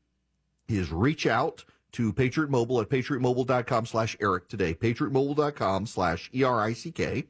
is 0.68 0.92
reach 0.92 1.28
out 1.28 1.66
to 1.94 2.14
Patriot 2.14 2.50
Mobile 2.50 2.80
at 2.82 2.90
patriotmobile.com 2.90 3.86
slash 3.86 4.16
Erick 4.22 4.48
today. 4.48 4.74
Patriotmobile.com 4.74 5.86
slash 5.86 6.30
E 6.34 6.44
R 6.44 6.62
I 6.62 6.74
C 6.74 6.92
K. 6.92 7.26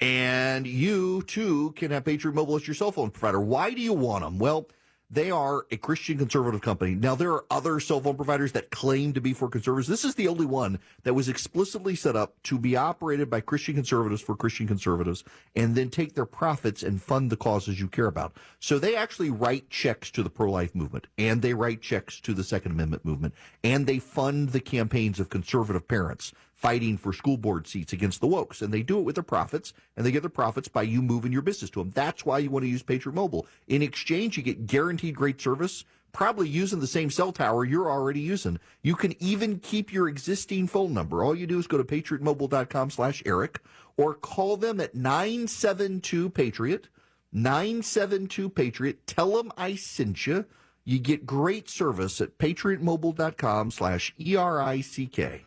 And 0.00 0.66
you 0.66 1.22
too 1.22 1.72
can 1.72 1.90
have 1.92 2.04
Patriot 2.04 2.34
Mobile 2.34 2.56
as 2.56 2.66
your 2.66 2.74
cell 2.74 2.92
phone 2.92 3.10
provider. 3.10 3.40
Why 3.40 3.72
do 3.72 3.80
you 3.80 3.92
want 3.92 4.24
them? 4.24 4.38
Well, 4.38 4.68
they 5.12 5.30
are 5.30 5.66
a 5.70 5.76
Christian 5.76 6.16
conservative 6.16 6.62
company. 6.62 6.94
Now, 6.94 7.14
there 7.14 7.32
are 7.32 7.44
other 7.50 7.78
cell 7.80 8.00
phone 8.00 8.16
providers 8.16 8.52
that 8.52 8.70
claim 8.70 9.12
to 9.12 9.20
be 9.20 9.34
for 9.34 9.48
conservatives. 9.48 9.86
This 9.86 10.06
is 10.06 10.14
the 10.14 10.26
only 10.26 10.46
one 10.46 10.78
that 11.02 11.12
was 11.12 11.28
explicitly 11.28 11.94
set 11.94 12.16
up 12.16 12.42
to 12.44 12.58
be 12.58 12.76
operated 12.76 13.28
by 13.28 13.42
Christian 13.42 13.74
conservatives 13.74 14.22
for 14.22 14.34
Christian 14.34 14.66
conservatives 14.66 15.22
and 15.54 15.74
then 15.74 15.90
take 15.90 16.14
their 16.14 16.24
profits 16.24 16.82
and 16.82 17.02
fund 17.02 17.28
the 17.28 17.36
causes 17.36 17.78
you 17.78 17.88
care 17.88 18.06
about. 18.06 18.32
So 18.58 18.78
they 18.78 18.96
actually 18.96 19.28
write 19.28 19.68
checks 19.68 20.10
to 20.12 20.22
the 20.22 20.30
pro 20.30 20.50
life 20.50 20.74
movement 20.74 21.06
and 21.18 21.42
they 21.42 21.52
write 21.52 21.82
checks 21.82 22.18
to 22.20 22.32
the 22.32 22.44
Second 22.44 22.72
Amendment 22.72 23.04
movement 23.04 23.34
and 23.62 23.86
they 23.86 23.98
fund 23.98 24.50
the 24.50 24.60
campaigns 24.60 25.20
of 25.20 25.28
conservative 25.28 25.86
parents 25.86 26.32
fighting 26.62 26.96
for 26.96 27.12
school 27.12 27.36
board 27.36 27.66
seats 27.66 27.92
against 27.92 28.20
the 28.20 28.28
wokes. 28.28 28.62
And 28.62 28.72
they 28.72 28.82
do 28.82 28.98
it 29.00 29.02
with 29.02 29.16
their 29.16 29.24
profits, 29.24 29.74
and 29.96 30.06
they 30.06 30.12
get 30.12 30.22
their 30.22 30.30
profits 30.30 30.68
by 30.68 30.82
you 30.82 31.02
moving 31.02 31.32
your 31.32 31.42
business 31.42 31.70
to 31.70 31.80
them. 31.80 31.90
That's 31.90 32.24
why 32.24 32.38
you 32.38 32.50
want 32.50 32.64
to 32.64 32.70
use 32.70 32.84
Patriot 32.84 33.16
Mobile. 33.16 33.46
In 33.66 33.82
exchange, 33.82 34.36
you 34.36 34.44
get 34.44 34.66
guaranteed 34.66 35.16
great 35.16 35.40
service, 35.40 35.84
probably 36.12 36.48
using 36.48 36.78
the 36.78 36.86
same 36.86 37.10
cell 37.10 37.32
tower 37.32 37.64
you're 37.64 37.90
already 37.90 38.20
using. 38.20 38.60
You 38.80 38.94
can 38.94 39.20
even 39.20 39.58
keep 39.58 39.92
your 39.92 40.08
existing 40.08 40.68
phone 40.68 40.94
number. 40.94 41.24
All 41.24 41.34
you 41.34 41.48
do 41.48 41.58
is 41.58 41.66
go 41.66 41.78
to 41.78 41.84
patriotmobile.com 41.84 42.90
slash 42.90 43.24
Erick 43.26 43.60
or 43.96 44.14
call 44.14 44.56
them 44.56 44.80
at 44.80 44.94
972 44.94 46.30
Patriot, 46.30 46.88
972 47.32 48.48
Patriot. 48.48 49.06
Tell 49.08 49.32
them 49.32 49.50
I 49.56 49.74
sent 49.74 50.28
you. 50.28 50.44
You 50.84 50.98
get 50.98 51.26
great 51.26 51.68
service 51.68 52.20
at 52.20 52.38
patriotmobile.com 52.38 53.72
slash 53.72 54.14
E 54.18 54.36
R 54.36 54.60
I 54.60 54.80
C 54.80 55.06
K. 55.06 55.44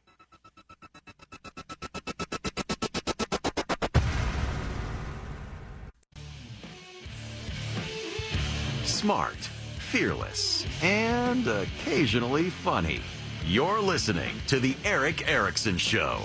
Smart, 9.06 9.38
fearless, 9.92 10.66
and 10.82 11.46
occasionally 11.46 12.50
funny. 12.50 13.02
You're 13.46 13.80
listening 13.80 14.34
to 14.48 14.60
The 14.60 14.76
Erick 14.84 15.30
Erickson 15.30 15.78
Show. 15.78 16.22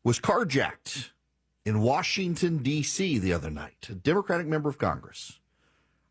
was 0.04 0.20
carjacked 0.20 1.10
in 1.65 1.82
Washington, 1.82 2.60
D.C. 2.60 3.18
the 3.18 3.34
other 3.34 3.50
night, 3.50 3.88
a 3.89 3.96
Democratic 3.96 4.48
member 4.48 4.70
of 4.70 4.78
Congress. 4.78 5.39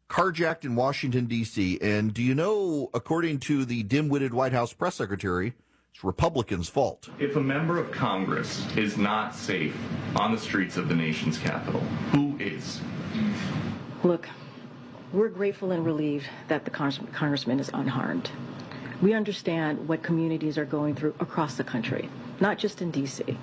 Carjacked 0.09 0.65
in 0.65 0.75
Washington, 0.75 1.27
D.C. 1.27 1.79
And 1.81 2.15
do 2.15 2.23
you 2.23 2.35
know, 2.35 2.91
according 2.95 3.41
to 3.41 3.65
the 3.65 3.83
dim 3.83 4.09
witted 4.09 4.33
White 4.33 4.53
House 4.53 4.73
press 4.73 4.97
secretary, 4.97 5.55
it's 5.93 6.03
Republicans' 6.03 6.69
fault. 6.69 7.09
If 7.19 7.37
a 7.37 7.41
member 7.41 7.79
of 7.79 7.91
Congress 7.91 8.65
is 8.77 8.97
not 8.97 9.35
safe 9.35 9.77
on 10.17 10.33
the 10.33 10.39
streets 10.39 10.77
of 10.77 10.89
the 10.89 10.95
nation's 10.95 11.39
capital, 11.39 11.81
who 12.13 12.37
is? 12.39 12.81
Look, 14.05 14.29
we're 15.13 15.29
grateful 15.29 15.73
and 15.73 15.85
relieved 15.85 16.27
that 16.47 16.65
the 16.65 16.71
Congressman 16.71 17.59
is 17.59 17.69
unharmed. 17.75 18.31
We 19.03 19.13
understand 19.13 19.89
what 19.89 20.05
communities 20.05 20.57
are 20.57 20.65
going 20.65 20.95
through 20.95 21.15
across 21.19 21.57
the 21.57 21.65
country, 21.65 22.09
not 22.39 22.59
just 22.59 22.81
in 22.81 22.93
D.C. 22.93 23.37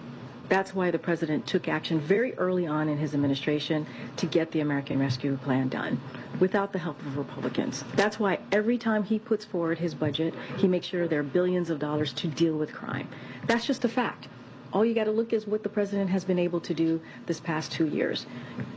That's 0.48 0.74
why 0.74 0.92
the 0.92 1.00
president 1.00 1.46
took 1.46 1.68
action 1.68 2.00
very 2.00 2.36
early 2.36 2.68
on 2.68 2.88
in 2.88 2.98
his 2.98 3.14
administration 3.14 3.86
to 4.16 4.26
get 4.28 4.52
the 4.52 4.62
American 4.62 4.98
Rescue 4.98 5.36
Plan 5.38 5.68
done 5.68 6.00
without 6.40 6.72
the 6.72 6.80
help 6.80 7.00
of 7.02 7.18
Republicans. 7.18 7.84
That's 7.96 8.18
why 8.18 8.40
every 8.52 8.78
time 8.78 9.04
he 9.04 9.20
puts 9.20 9.44
forward 9.44 9.80
his 9.80 9.94
budget, 9.94 10.34
he 10.58 10.68
makes 10.68 10.88
sure 10.88 11.08
there 11.08 11.20
are 11.20 11.24
billions 11.24 11.70
of 11.70 11.80
dollars 11.80 12.14
to 12.14 12.28
deal 12.28 12.54
with 12.54 12.72
crime. 12.72 13.10
That's 13.48 13.66
just 13.66 13.84
a 13.84 13.90
fact. 13.90 14.30
All 14.76 14.84
you 14.84 14.94
got 14.94 15.06
to 15.06 15.12
look 15.12 15.32
is 15.32 15.48
what 15.48 15.64
the 15.64 15.70
president 15.70 16.10
has 16.10 16.26
been 16.26 16.38
able 16.38 16.60
to 16.60 16.74
do 16.74 17.00
this 17.28 17.40
past 17.40 17.72
two 17.72 17.88
years. 17.88 18.26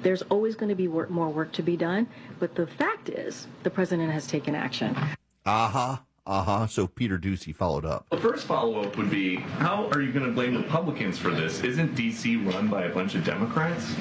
There's 0.05 0.23
always 0.23 0.55
going 0.55 0.69
to 0.69 0.77
be 0.77 0.87
work, 0.87 1.11
more 1.11 1.29
work 1.29 1.51
to 1.55 1.63
be 1.63 1.77
done, 1.77 2.07
but 2.39 2.55
the 2.55 2.69
fact 2.69 3.09
is 3.09 3.49
the 3.65 3.71
president 3.71 4.13
has 4.13 4.25
taken 4.25 4.55
action. 4.55 4.97
Uh 5.45 5.69
huh. 5.69 5.97
Uh 6.29 6.43
huh. 6.43 6.67
So 6.67 6.87
Peter 6.87 7.19
Doocy 7.19 7.57
followed 7.57 7.87
up. 7.87 8.07
The 8.11 8.19
first 8.19 8.47
follow 8.47 8.83
up 8.83 8.99
would 8.99 9.11
be 9.11 9.37
how 9.37 9.88
are 9.88 10.03
you 10.03 10.12
going 10.12 10.27
to 10.27 10.33
blame 10.33 10.59
Republicans 10.59 11.19
for 11.19 11.31
this? 11.31 11.61
Isn't 11.61 11.95
D.C. 11.95 12.37
run 12.37 12.69
by 12.69 12.85
a 12.85 12.91
bunch 12.91 13.14
of 13.14 13.25
Democrats? 13.25 13.95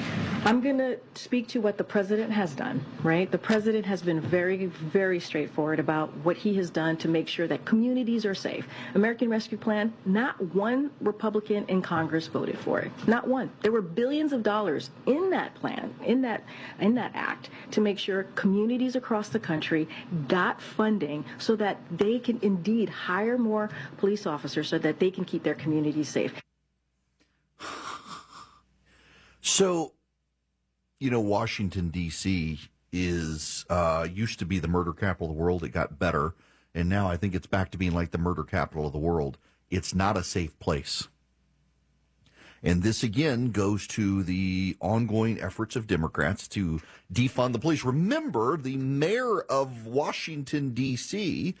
I'm 0.44 0.60
going 0.60 0.78
to 0.78 0.98
speak 1.14 1.48
to 1.48 1.60
what 1.60 1.78
the 1.78 1.84
president 1.84 2.30
has 2.30 2.54
done, 2.54 2.84
right? 3.02 3.30
The 3.30 3.38
president 3.38 3.84
has 3.86 4.02
been 4.02 4.20
very, 4.20 4.66
very 4.66 5.18
straightforward 5.18 5.80
about 5.80 6.14
what 6.18 6.36
he 6.36 6.54
has 6.54 6.70
done 6.70 6.96
to 6.98 7.08
make 7.08 7.28
sure 7.28 7.48
that 7.48 7.64
communities 7.64 8.24
are 8.24 8.34
safe. 8.34 8.68
American 8.94 9.28
Rescue 9.28 9.58
Plan, 9.58 9.92
not 10.06 10.40
one 10.54 10.90
Republican 11.00 11.64
in 11.68 11.82
Congress 11.82 12.28
voted 12.28 12.58
for 12.58 12.78
it. 12.78 12.92
Not 13.08 13.26
one. 13.26 13.50
There 13.62 13.72
were 13.72 13.82
billions 13.82 14.32
of 14.32 14.42
dollars 14.42 14.90
in 15.06 15.30
that 15.30 15.54
plan, 15.56 15.92
in 16.04 16.22
that 16.22 16.44
in 16.78 16.94
that 16.94 17.12
act 17.14 17.50
to 17.72 17.80
make 17.80 17.98
sure 17.98 18.24
communities 18.34 18.96
across 18.96 19.30
the 19.30 19.40
country 19.40 19.88
got 20.28 20.62
funding 20.62 21.24
so 21.38 21.56
that 21.56 21.78
can 22.18 22.38
indeed 22.42 22.88
hire 22.88 23.38
more 23.38 23.70
police 23.98 24.26
officers 24.26 24.68
so 24.68 24.78
that 24.78 24.98
they 24.98 25.10
can 25.10 25.24
keep 25.24 25.42
their 25.42 25.54
communities 25.54 26.08
safe. 26.08 26.32
So 29.40 29.92
you 30.98 31.10
know, 31.10 31.20
Washington 31.20 31.90
D.C. 31.90 32.60
is 32.92 33.64
uh, 33.70 34.06
used 34.12 34.38
to 34.40 34.46
be 34.46 34.58
the 34.58 34.68
murder 34.68 34.92
capital 34.92 35.28
of 35.28 35.36
the 35.36 35.40
world. 35.40 35.62
It 35.62 35.70
got 35.70 35.98
better, 35.98 36.34
and 36.74 36.88
now 36.88 37.08
I 37.08 37.16
think 37.16 37.34
it's 37.34 37.46
back 37.46 37.70
to 37.70 37.78
being 37.78 37.92
like 37.92 38.10
the 38.10 38.18
murder 38.18 38.44
capital 38.44 38.86
of 38.86 38.92
the 38.92 38.98
world. 38.98 39.38
It's 39.70 39.94
not 39.94 40.16
a 40.16 40.24
safe 40.24 40.58
place. 40.58 41.08
And 42.60 42.82
this 42.82 43.04
again 43.04 43.52
goes 43.52 43.86
to 43.88 44.24
the 44.24 44.76
ongoing 44.80 45.40
efforts 45.40 45.76
of 45.76 45.86
Democrats 45.86 46.48
to 46.48 46.80
defund 47.12 47.52
the 47.52 47.60
police. 47.60 47.84
Remember, 47.84 48.56
the 48.56 48.76
mayor 48.76 49.42
of 49.42 49.86
Washington, 49.86 50.74
D.C., 50.74 51.54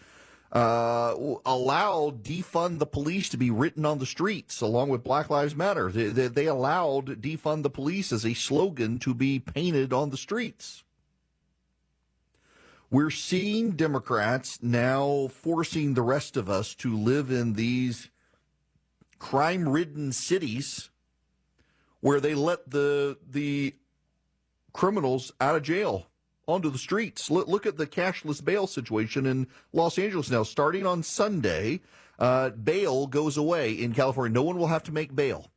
uh, 0.52 1.14
allowed 1.44 2.22
defund 2.22 2.78
the 2.78 2.86
police 2.86 3.28
to 3.28 3.36
be 3.36 3.50
written 3.50 3.84
on 3.84 3.98
the 3.98 4.06
streets 4.06 4.60
along 4.60 4.88
with 4.88 5.04
Black 5.04 5.28
Lives 5.28 5.54
Matter. 5.54 5.90
They, 5.90 6.06
they, 6.06 6.28
they, 6.28 6.46
allowed 6.46 7.20
defund 7.20 7.62
the 7.62 7.70
police 7.70 8.12
as 8.12 8.24
a 8.24 8.34
slogan 8.34 8.98
to 9.00 9.12
be 9.12 9.38
painted 9.38 9.92
on 9.92 10.08
the 10.10 10.16
streets. 10.16 10.84
We're 12.90 13.10
seeing 13.10 13.72
Democrats 13.72 14.60
now 14.62 15.28
forcing 15.28 15.92
the 15.92 16.02
rest 16.02 16.38
of 16.38 16.48
us 16.48 16.74
to 16.76 16.96
live 16.96 17.30
in 17.30 17.52
these 17.52 18.08
crime 19.18 19.68
ridden 19.68 20.12
cities 20.12 20.88
where 22.00 22.20
they 22.20 22.34
let 22.34 22.70
the 22.70 23.18
the 23.28 23.74
criminals 24.72 25.32
out 25.40 25.56
of 25.56 25.62
jail 25.62 26.06
onto 26.48 26.70
the 26.70 26.78
streets. 26.78 27.30
Look 27.30 27.66
at 27.66 27.76
the 27.76 27.86
cashless 27.86 28.44
bail 28.44 28.66
situation 28.66 29.26
in 29.26 29.46
Los 29.72 29.98
Angeles 29.98 30.30
now. 30.30 30.42
Starting 30.42 30.86
on 30.86 31.02
Sunday, 31.02 31.80
uh, 32.18 32.50
bail 32.50 33.06
goes 33.06 33.36
away 33.36 33.72
in 33.72 33.92
California. 33.92 34.34
No 34.34 34.42
one 34.42 34.58
will 34.58 34.66
have 34.66 34.82
to 34.84 34.92
make 34.92 35.14
bail. 35.14 35.50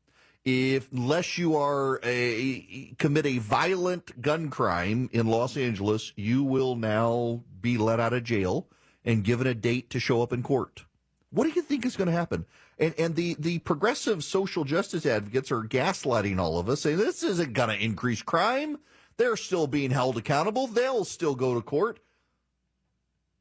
If 0.43 0.91
unless 0.91 1.37
you 1.37 1.55
are 1.55 1.99
a 2.03 2.93
commit 2.97 3.25
a 3.25 3.37
violent 3.37 4.21
gun 4.21 4.49
crime 4.49 5.09
in 5.13 5.27
Los 5.27 5.55
Angeles, 5.55 6.13
you 6.15 6.43
will 6.43 6.75
now 6.75 7.43
be 7.61 7.77
let 7.77 7.99
out 7.99 8.13
of 8.13 8.23
jail 8.23 8.67
and 9.05 9.23
given 9.23 9.47
a 9.47 9.53
date 9.53 9.91
to 9.91 9.99
show 9.99 10.21
up 10.21 10.33
in 10.33 10.41
court. 10.43 10.85
What 11.29 11.43
do 11.43 11.51
you 11.51 11.61
think 11.61 11.85
is 11.85 11.95
going 11.95 12.07
to 12.07 12.11
happen? 12.11 12.45
And 12.79 12.95
and 12.97 13.15
the 13.15 13.35
the 13.37 13.59
progressive 13.59 14.23
social 14.23 14.63
justice 14.63 15.05
advocates 15.05 15.51
are 15.51 15.61
gaslighting 15.61 16.39
all 16.39 16.57
of 16.57 16.67
us, 16.69 16.81
saying 16.81 16.97
this 16.97 17.21
isn't 17.21 17.53
going 17.53 17.69
to 17.69 17.83
increase 17.83 18.23
crime. 18.23 18.79
They're 19.17 19.37
still 19.37 19.67
being 19.67 19.91
held 19.91 20.17
accountable. 20.17 20.67
They'll 20.67 21.05
still 21.05 21.35
go 21.35 21.53
to 21.53 21.61
court. 21.61 21.99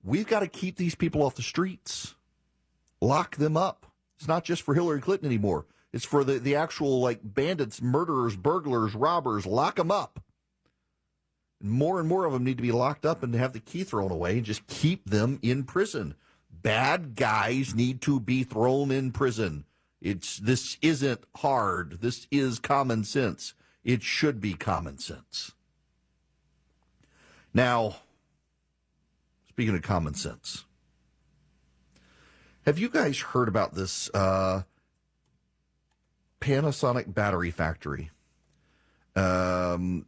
We've 0.03 0.27
got 0.27 0.41
to 0.41 0.49
keep 0.49 0.77
these 0.77 0.95
people 0.95 1.23
off 1.23 1.35
the 1.35 1.43
streets, 1.43 2.15
lock 3.01 3.37
them 3.37 3.57
up. 3.57 3.87
It's 4.19 4.29
not 4.29 4.45
just 4.45 4.63
for 4.63 4.75
Hillary 4.75 5.01
Clinton 5.01 5.27
anymore. 5.27 5.67
It's 5.93 6.05
for 6.05 6.25
the, 6.25 6.39
the 6.39 6.57
actual 6.57 7.01
like 7.01 7.21
bandits, 7.23 7.83
murderers, 7.83 8.37
burglars, 8.37 8.95
robbers. 8.95 9.47
Lock 9.47 9.77
them 9.77 9.91
up. 9.91 10.23
More 11.63 11.99
and 11.99 12.09
more 12.09 12.25
of 12.25 12.33
them 12.33 12.45
need 12.45 12.57
to 12.57 12.63
be 12.63 12.73
locked 12.73 13.05
up 13.05 13.23
and 13.23 13.35
have 13.35 13.53
the 13.53 13.61
key 13.61 13.85
thrown 13.85 14.11
away 14.11 14.33
and 14.39 14.45
just 14.45 14.67
keep 14.67 15.09
them 15.09 15.39
in 15.43 15.65
prison. 15.65 16.15
Bad 16.51 17.15
guys 17.17 17.75
need 17.75 18.01
to 18.03 18.21
be 18.21 18.45
thrown 18.45 18.91
in 18.91 19.13
prison. 19.13 19.65
It's 20.01 20.39
this 20.39 20.79
isn't 20.81 21.25
hard. 21.37 22.01
This 22.01 22.27
is 22.31 22.59
common 22.59 23.05
sense. 23.05 23.55
It 23.85 24.03
should 24.03 24.41
be 24.41 24.55
common 24.55 24.99
sense. 24.99 25.53
Now, 27.53 27.97
speaking 29.49 29.75
of 29.75 29.83
common 29.83 30.15
sense, 30.15 30.65
have 32.67 32.79
you 32.79 32.89
guys 32.89 33.19
heard 33.19 33.49
about 33.49 33.75
this 33.75 34.09
uh, 34.15 34.63
Panasonic 36.41 37.13
battery 37.13 37.51
factory? 37.51 38.11
Um, 39.17 40.07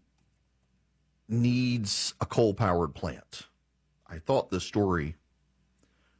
needs 1.28 2.14
a 2.20 2.26
coal 2.26 2.54
powered 2.54 2.94
plant. 2.94 3.48
I 4.06 4.18
thought 4.18 4.50
the 4.50 4.60
story 4.60 5.16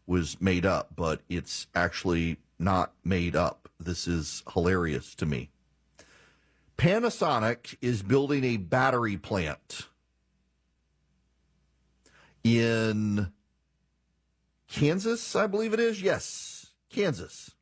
was 0.07 0.41
made 0.41 0.67
up, 0.67 0.91
but 0.97 1.21
it's 1.29 1.69
actually 1.75 2.39
not 2.59 2.93
made 3.05 3.37
up. 3.37 3.69
This 3.79 4.09
is 4.09 4.43
hilarious 4.53 5.15
to 5.17 5.27
me. 5.27 5.51
Panasonic 6.77 7.77
is 7.81 8.03
building 8.03 8.43
a 8.43 8.57
battery 8.57 9.17
plant 9.17 9.87
in 12.45 13.33
Kansas, 14.69 15.37
I 15.37 15.47
believe 15.47 15.75
it 15.75 15.81
is. 15.81 16.03
Yes, 16.03 16.73
Kansas. 16.91 17.53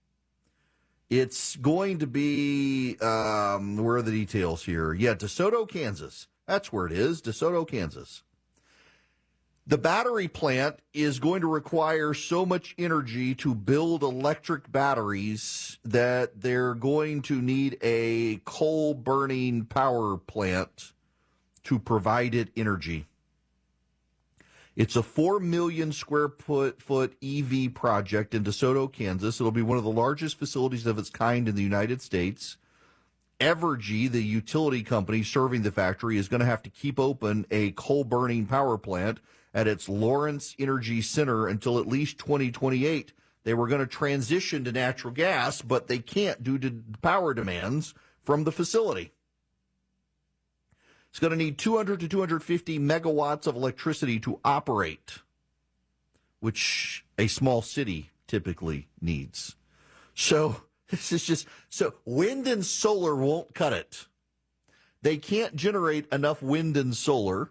It's 1.08 1.56
going 1.56 1.98
to 1.98 2.06
be, 2.06 2.96
um, 3.00 3.76
where 3.76 3.96
are 3.96 4.02
the 4.02 4.12
details 4.12 4.64
here? 4.64 4.92
Yeah, 4.94 5.14
DeSoto, 5.14 5.68
Kansas. 5.68 6.28
That's 6.46 6.72
where 6.72 6.86
it 6.86 6.92
is, 6.92 7.20
DeSoto, 7.20 7.66
Kansas. 7.66 8.22
The 9.66 9.78
battery 9.78 10.28
plant 10.28 10.80
is 10.92 11.18
going 11.18 11.42
to 11.42 11.46
require 11.46 12.14
so 12.14 12.46
much 12.46 12.74
energy 12.78 13.34
to 13.36 13.54
build 13.54 14.02
electric 14.02 14.72
batteries 14.72 15.78
that 15.84 16.40
they're 16.40 16.74
going 16.74 17.22
to 17.22 17.40
need 17.42 17.76
a 17.82 18.40
coal 18.44 18.94
burning 18.94 19.66
power 19.66 20.16
plant 20.16 20.92
to 21.64 21.78
provide 21.78 22.34
it 22.34 22.50
energy. 22.56 23.06
It's 24.76 24.96
a 24.96 25.02
4 25.02 25.40
million 25.40 25.92
square 25.92 26.28
foot, 26.28 26.80
foot 26.80 27.16
EV 27.22 27.74
project 27.74 28.34
in 28.34 28.44
DeSoto, 28.44 28.90
Kansas. 28.90 29.40
It'll 29.40 29.50
be 29.50 29.62
one 29.62 29.78
of 29.78 29.84
the 29.84 29.90
largest 29.90 30.38
facilities 30.38 30.86
of 30.86 30.98
its 30.98 31.10
kind 31.10 31.48
in 31.48 31.56
the 31.56 31.62
United 31.62 32.00
States. 32.00 32.56
Evergy, 33.40 34.10
the 34.10 34.22
utility 34.22 34.82
company 34.82 35.22
serving 35.22 35.62
the 35.62 35.72
factory, 35.72 36.18
is 36.18 36.28
going 36.28 36.40
to 36.40 36.46
have 36.46 36.62
to 36.62 36.70
keep 36.70 37.00
open 37.00 37.46
a 37.50 37.72
coal 37.72 38.04
burning 38.04 38.46
power 38.46 38.78
plant 38.78 39.18
at 39.52 39.66
its 39.66 39.88
Lawrence 39.88 40.54
Energy 40.58 41.02
Center 41.02 41.48
until 41.48 41.78
at 41.78 41.88
least 41.88 42.18
2028. 42.18 43.12
They 43.42 43.54
were 43.54 43.66
going 43.66 43.80
to 43.80 43.86
transition 43.86 44.64
to 44.64 44.72
natural 44.72 45.12
gas, 45.12 45.62
but 45.62 45.88
they 45.88 45.98
can't 45.98 46.42
due 46.42 46.58
to 46.58 46.82
power 47.02 47.34
demands 47.34 47.94
from 48.22 48.44
the 48.44 48.52
facility. 48.52 49.12
It's 51.10 51.18
going 51.18 51.32
to 51.32 51.36
need 51.36 51.58
200 51.58 52.00
to 52.00 52.08
250 52.08 52.78
megawatts 52.78 53.46
of 53.46 53.56
electricity 53.56 54.20
to 54.20 54.38
operate, 54.44 55.18
which 56.38 57.04
a 57.18 57.26
small 57.26 57.62
city 57.62 58.10
typically 58.26 58.88
needs. 59.00 59.56
So 60.14 60.62
this 60.90 61.12
is 61.12 61.24
just 61.24 61.46
so 61.68 61.94
wind 62.04 62.46
and 62.46 62.64
solar 62.64 63.16
won't 63.16 63.54
cut 63.54 63.72
it. 63.72 64.06
They 65.02 65.16
can't 65.16 65.56
generate 65.56 66.06
enough 66.12 66.42
wind 66.42 66.76
and 66.76 66.94
solar 66.94 67.50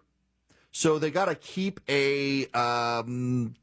so 0.71 0.99
they 0.99 1.11
got 1.11 1.25
to 1.25 1.35
keep 1.35 1.79
a 1.89 2.45
um, 2.47 3.55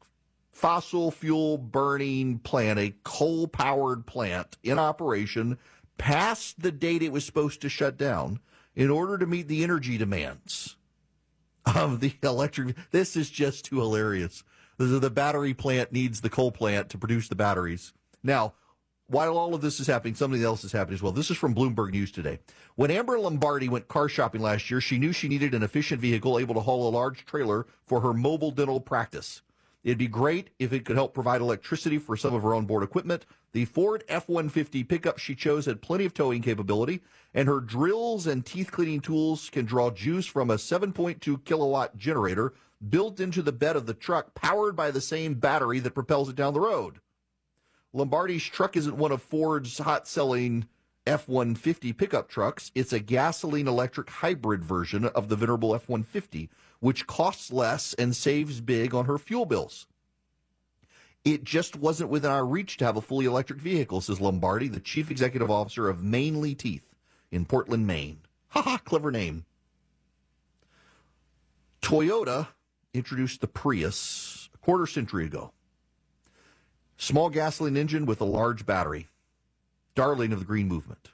fossil 0.51 1.11
fuel 1.11 1.57
burning 1.57 2.39
plant, 2.39 2.79
a 2.79 2.93
coal 3.03 3.47
powered 3.47 4.05
plant 4.05 4.57
in 4.63 4.77
operation 4.77 5.57
past 5.97 6.61
the 6.61 6.71
date 6.71 7.01
it 7.01 7.11
was 7.11 7.25
supposed 7.25 7.61
to 7.61 7.69
shut 7.69 7.97
down 7.97 8.39
in 8.77 8.91
order 8.91 9.17
to 9.17 9.25
meet 9.25 9.47
the 9.47 9.63
energy 9.63 9.97
demands 9.97 10.77
of 11.65 11.99
the 11.99 12.13
electric. 12.23 12.75
This 12.91 13.17
is 13.17 13.29
just 13.29 13.65
too 13.65 13.79
hilarious. 13.79 14.43
The, 14.77 15.09
battery 15.09 15.55
plant 15.55 15.91
needs 15.91 16.21
the 16.21 16.29
coal 16.29 16.51
plant 16.51 16.89
to 16.89 16.99
produce 16.99 17.27
the 17.27 17.35
batteries. 17.35 17.93
Now, 18.23 18.53
while 19.07 19.35
all 19.35 19.55
of 19.55 19.61
this 19.61 19.79
is 19.79 19.87
happening, 19.87 20.13
something 20.13 20.43
else 20.43 20.63
is 20.63 20.71
happening 20.71 20.93
as 20.93 21.01
well. 21.01 21.11
This 21.11 21.31
is 21.31 21.37
from 21.37 21.55
Bloomberg 21.55 21.91
News 21.91 22.11
today. 22.11 22.37
When 22.75 22.91
Amber 22.91 23.17
Lombardi 23.17 23.67
went 23.67 23.87
car 23.87 24.07
shopping 24.07 24.41
last 24.41 24.69
year, 24.69 24.79
she 24.79 24.99
knew 24.99 25.11
she 25.11 25.27
needed 25.27 25.55
an 25.55 25.63
efficient 25.63 25.99
vehicle 25.99 26.37
able 26.37 26.53
to 26.53 26.61
haul 26.61 26.87
a 26.87 26.91
large 26.91 27.25
trailer 27.25 27.65
for 27.87 28.01
her 28.01 28.13
mobile 28.13 28.51
dental 28.51 28.79
practice. 28.79 29.41
It'd 29.87 29.97
be 29.97 30.09
great 30.09 30.49
if 30.59 30.73
it 30.73 30.83
could 30.83 30.97
help 30.97 31.13
provide 31.13 31.39
electricity 31.39 31.97
for 31.97 32.17
some 32.17 32.33
of 32.33 32.43
her 32.43 32.53
onboard 32.53 32.83
equipment. 32.83 33.25
The 33.53 33.63
Ford 33.63 34.03
F 34.09 34.27
150 34.27 34.83
pickup 34.83 35.17
she 35.17 35.33
chose 35.33 35.65
had 35.65 35.81
plenty 35.81 36.03
of 36.03 36.13
towing 36.13 36.41
capability, 36.41 36.99
and 37.33 37.47
her 37.47 37.61
drills 37.61 38.27
and 38.27 38.45
teeth 38.45 38.69
cleaning 38.69 38.99
tools 38.99 39.49
can 39.49 39.63
draw 39.63 39.89
juice 39.89 40.25
from 40.25 40.49
a 40.49 40.55
7.2 40.55 41.41
kilowatt 41.45 41.95
generator 41.95 42.53
built 42.89 43.21
into 43.21 43.41
the 43.41 43.53
bed 43.53 43.77
of 43.77 43.85
the 43.85 43.93
truck, 43.93 44.35
powered 44.35 44.75
by 44.75 44.91
the 44.91 44.99
same 44.99 45.35
battery 45.35 45.79
that 45.79 45.95
propels 45.95 46.27
it 46.27 46.35
down 46.35 46.53
the 46.53 46.59
road. 46.59 46.99
Lombardi's 47.93 48.43
truck 48.43 48.75
isn't 48.75 48.97
one 48.97 49.13
of 49.13 49.21
Ford's 49.21 49.77
hot 49.77 50.05
selling 50.05 50.67
F 51.05 51.29
150 51.29 51.93
pickup 51.93 52.27
trucks. 52.27 52.73
It's 52.75 52.91
a 52.91 52.99
gasoline 52.99 53.69
electric 53.69 54.09
hybrid 54.09 54.65
version 54.65 55.05
of 55.05 55.29
the 55.29 55.37
venerable 55.37 55.73
F 55.73 55.87
150 55.87 56.49
which 56.79 57.07
costs 57.07 57.51
less 57.51 57.93
and 57.95 58.15
saves 58.15 58.61
big 58.61 58.93
on 58.93 59.05
her 59.05 59.17
fuel 59.17 59.45
bills. 59.45 59.87
It 61.25 61.43
just 61.43 61.75
wasn't 61.75 62.09
within 62.09 62.31
our 62.31 62.45
reach 62.45 62.77
to 62.77 62.85
have 62.85 62.95
a 62.95 63.01
fully 63.01 63.25
electric 63.25 63.59
vehicle, 63.59 64.01
says 64.01 64.21
Lombardi, 64.21 64.67
the 64.67 64.79
chief 64.79 65.11
executive 65.11 65.51
officer 65.51 65.89
of 65.89 66.03
Mainly 66.03 66.55
Teeth 66.55 66.95
in 67.31 67.45
Portland, 67.45 67.87
Maine. 67.87 68.21
Ha 68.51 68.61
ha, 68.61 68.77
clever 68.77 69.11
name. 69.11 69.43
Toyota 71.81 72.47
introduced 72.93 73.41
the 73.41 73.47
Prius 73.47 74.49
a 74.53 74.57
quarter 74.59 74.87
century 74.87 75.25
ago. 75.25 75.51
Small 76.95 77.29
gasoline 77.29 77.75
engine 77.75 78.05
with 78.05 78.21
a 78.21 78.25
large 78.25 78.65
battery. 78.65 79.09
Darling 79.95 80.31
of 80.31 80.39
the 80.39 80.45
green 80.45 80.69
movement 80.69 81.09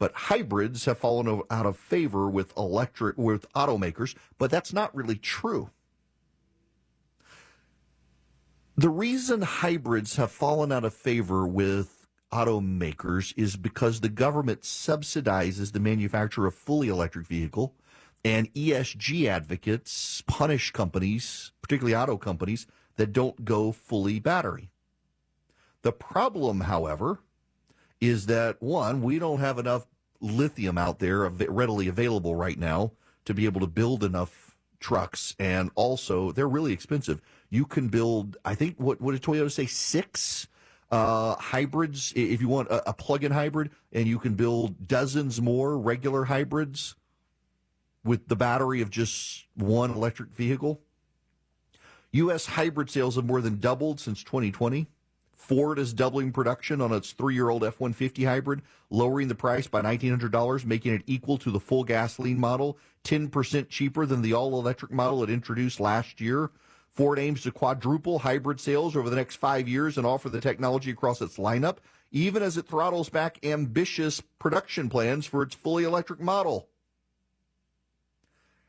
but 0.00 0.12
hybrids 0.14 0.86
have 0.86 0.98
fallen 0.98 1.42
out 1.50 1.66
of 1.66 1.76
favor 1.76 2.28
with 2.28 2.56
electric 2.56 3.18
with 3.18 3.46
automakers, 3.52 4.16
but 4.38 4.50
that's 4.50 4.72
not 4.72 4.96
really 4.96 5.14
true. 5.14 5.70
The 8.76 8.88
reason 8.88 9.42
hybrids 9.42 10.16
have 10.16 10.32
fallen 10.32 10.72
out 10.72 10.86
of 10.86 10.94
favor 10.94 11.46
with 11.46 12.06
automakers 12.32 13.34
is 13.36 13.56
because 13.56 14.00
the 14.00 14.08
government 14.08 14.62
subsidizes 14.62 15.72
the 15.72 15.80
manufacture 15.80 16.46
of 16.46 16.54
fully 16.54 16.88
electric 16.88 17.26
vehicle 17.26 17.74
and 18.24 18.52
ESG 18.54 19.26
advocates 19.26 20.22
punish 20.26 20.70
companies, 20.70 21.52
particularly 21.60 21.94
auto 21.94 22.16
companies 22.16 22.66
that 22.96 23.12
don't 23.12 23.44
go 23.44 23.70
fully 23.70 24.18
battery. 24.18 24.70
The 25.82 25.92
problem, 25.92 26.62
however, 26.62 27.18
is 28.00 28.26
that 28.26 28.62
one, 28.62 29.02
we 29.02 29.18
don't 29.18 29.40
have 29.40 29.58
enough 29.58 29.86
lithium 30.20 30.78
out 30.78 30.98
there 30.98 31.28
readily 31.28 31.88
available 31.88 32.34
right 32.34 32.58
now 32.58 32.92
to 33.24 33.34
be 33.34 33.44
able 33.44 33.60
to 33.60 33.66
build 33.66 34.04
enough 34.04 34.56
trucks, 34.80 35.34
and 35.38 35.70
also 35.74 36.32
they're 36.32 36.48
really 36.48 36.72
expensive. 36.72 37.20
You 37.50 37.66
can 37.66 37.88
build, 37.88 38.36
I 38.44 38.54
think, 38.54 38.76
what 38.78 39.00
what 39.00 39.12
did 39.12 39.22
Toyota 39.22 39.50
say? 39.50 39.66
Six 39.66 40.48
uh, 40.90 41.36
hybrids 41.36 42.12
if 42.16 42.40
you 42.40 42.48
want 42.48 42.68
a, 42.68 42.90
a 42.90 42.92
plug-in 42.92 43.32
hybrid, 43.32 43.70
and 43.92 44.06
you 44.06 44.18
can 44.18 44.34
build 44.34 44.88
dozens 44.88 45.40
more 45.40 45.78
regular 45.78 46.24
hybrids 46.24 46.96
with 48.02 48.28
the 48.28 48.36
battery 48.36 48.80
of 48.80 48.90
just 48.90 49.46
one 49.54 49.90
electric 49.90 50.30
vehicle. 50.30 50.80
U.S. 52.12 52.46
hybrid 52.46 52.90
sales 52.90 53.16
have 53.16 53.24
more 53.24 53.40
than 53.40 53.60
doubled 53.60 54.00
since 54.00 54.24
2020. 54.24 54.88
Ford 55.40 55.78
is 55.78 55.94
doubling 55.94 56.32
production 56.32 56.82
on 56.82 56.92
its 56.92 57.12
three 57.12 57.34
year 57.34 57.48
old 57.48 57.64
F 57.64 57.80
150 57.80 58.24
hybrid, 58.24 58.60
lowering 58.90 59.28
the 59.28 59.34
price 59.34 59.66
by 59.66 59.80
$1,900, 59.80 60.64
making 60.66 60.94
it 60.94 61.02
equal 61.06 61.38
to 61.38 61.50
the 61.50 61.58
full 61.58 61.82
gasoline 61.82 62.38
model, 62.38 62.78
10% 63.04 63.68
cheaper 63.70 64.04
than 64.04 64.20
the 64.20 64.34
all 64.34 64.60
electric 64.60 64.92
model 64.92 65.24
it 65.24 65.30
introduced 65.30 65.80
last 65.80 66.20
year. 66.20 66.50
Ford 66.90 67.18
aims 67.18 67.42
to 67.42 67.50
quadruple 67.50 68.20
hybrid 68.20 68.60
sales 68.60 68.94
over 68.94 69.08
the 69.08 69.16
next 69.16 69.36
five 69.36 69.66
years 69.66 69.96
and 69.96 70.06
offer 70.06 70.28
the 70.28 70.42
technology 70.42 70.90
across 70.90 71.22
its 71.22 71.38
lineup, 71.38 71.78
even 72.12 72.42
as 72.42 72.58
it 72.58 72.68
throttles 72.68 73.08
back 73.08 73.44
ambitious 73.44 74.20
production 74.38 74.90
plans 74.90 75.24
for 75.24 75.42
its 75.42 75.54
fully 75.54 75.84
electric 75.84 76.20
model. 76.20 76.68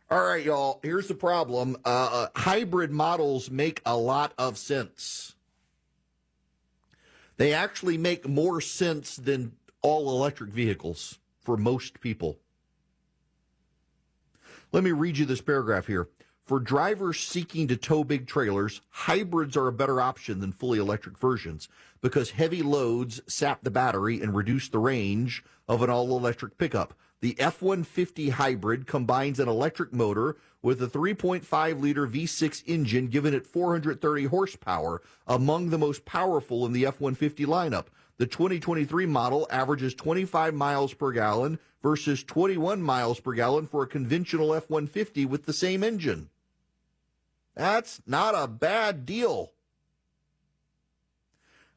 All 0.09 0.23
right, 0.23 0.43
y'all, 0.43 0.79
here's 0.83 1.09
the 1.09 1.15
problem 1.15 1.75
uh, 1.83 1.89
uh 1.89 2.27
hybrid 2.39 2.91
models 2.91 3.51
make 3.51 3.81
a 3.85 3.97
lot 3.97 4.33
of 4.37 4.57
sense. 4.57 5.35
They 7.41 7.53
actually 7.55 7.97
make 7.97 8.29
more 8.29 8.61
sense 8.61 9.15
than 9.15 9.53
all 9.81 10.11
electric 10.11 10.51
vehicles 10.51 11.17
for 11.41 11.57
most 11.57 11.99
people. 11.99 12.37
Let 14.71 14.83
me 14.83 14.91
read 14.91 15.17
you 15.17 15.25
this 15.25 15.41
paragraph 15.41 15.87
here. 15.87 16.07
For 16.45 16.59
drivers 16.59 17.19
seeking 17.19 17.67
to 17.69 17.77
tow 17.77 18.03
big 18.03 18.27
trailers, 18.27 18.81
hybrids 18.91 19.57
are 19.57 19.67
a 19.67 19.73
better 19.73 19.99
option 19.99 20.39
than 20.39 20.51
fully 20.51 20.77
electric 20.77 21.17
versions 21.17 21.67
because 22.01 22.31
heavy 22.31 22.61
loads 22.61 23.21
sap 23.27 23.63
the 23.63 23.71
battery 23.71 24.19
and 24.21 24.35
reduce 24.35 24.67
the 24.69 24.79
range 24.79 25.43
of 25.67 25.81
an 25.81 25.89
all 25.89 26.17
electric 26.17 26.57
pickup. 26.57 26.93
The 27.21 27.39
F 27.39 27.61
150 27.61 28.31
hybrid 28.31 28.87
combines 28.87 29.39
an 29.39 29.47
electric 29.47 29.93
motor 29.93 30.37
with 30.63 30.81
a 30.81 30.87
3.5 30.87 31.79
liter 31.79 32.07
V6 32.07 32.63
engine, 32.65 33.07
giving 33.07 33.33
it 33.33 33.45
430 33.45 34.25
horsepower, 34.25 35.01
among 35.27 35.69
the 35.69 35.77
most 35.77 36.03
powerful 36.03 36.65
in 36.65 36.73
the 36.73 36.85
F 36.85 36.99
150 36.99 37.45
lineup. 37.45 37.85
The 38.17 38.25
2023 38.25 39.05
model 39.05 39.47
averages 39.51 39.93
25 39.93 40.53
miles 40.55 40.93
per 40.93 41.11
gallon 41.11 41.59
versus 41.81 42.23
21 42.23 42.81
miles 42.81 43.19
per 43.19 43.33
gallon 43.33 43.67
for 43.67 43.83
a 43.83 43.87
conventional 43.87 44.53
F 44.53 44.69
150 44.69 45.25
with 45.25 45.45
the 45.45 45.53
same 45.53 45.83
engine. 45.83 46.29
That's 47.55 48.01
not 48.07 48.33
a 48.35 48.47
bad 48.47 49.05
deal. 49.05 49.51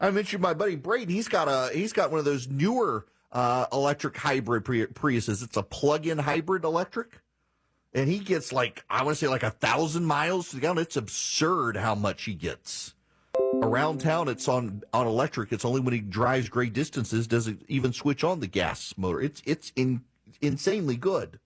I 0.00 0.11
mentioned 0.11 0.42
my 0.42 0.54
buddy 0.54 0.76
Braden. 0.76 1.14
He's 1.14 1.28
got 1.28 1.48
a 1.48 1.74
he's 1.74 1.92
got 1.92 2.11
one 2.11 2.18
of 2.18 2.24
those 2.24 2.48
newer 2.48 3.07
uh, 3.33 3.66
electric 3.72 4.16
hybrid 4.16 4.64
Priuses. 4.64 5.42
It's 5.42 5.57
a 5.57 5.62
plug-in 5.62 6.18
hybrid 6.18 6.64
electric, 6.64 7.20
and 7.92 8.09
he 8.09 8.18
gets 8.18 8.52
like 8.52 8.85
I 8.90 9.02
want 9.04 9.16
to 9.16 9.24
say 9.24 9.28
like 9.28 9.42
a 9.42 9.50
thousand 9.50 10.04
miles 10.04 10.50
to 10.50 10.57
the 10.57 10.61
gallon. 10.61 10.78
It's 10.78 10.96
absurd 10.96 11.76
how 11.76 11.94
much 11.94 12.24
he 12.24 12.35
gets. 12.35 12.94
Around 13.62 14.00
town, 14.00 14.28
it's 14.28 14.48
on 14.48 14.83
on 14.92 15.07
electric. 15.07 15.52
It's 15.52 15.64
only 15.64 15.80
when 15.80 15.94
he 15.94 16.00
drives 16.00 16.48
great 16.48 16.72
distances 16.72 17.26
does 17.26 17.48
it 17.48 17.59
even 17.68 17.92
switch 17.92 18.22
on 18.22 18.40
the 18.40 18.46
gas 18.46 18.94
motor. 18.96 19.20
It's 19.20 19.42
it's 19.46 19.72
in, 19.74 20.02
insanely 20.40 20.96
good. 20.96 21.38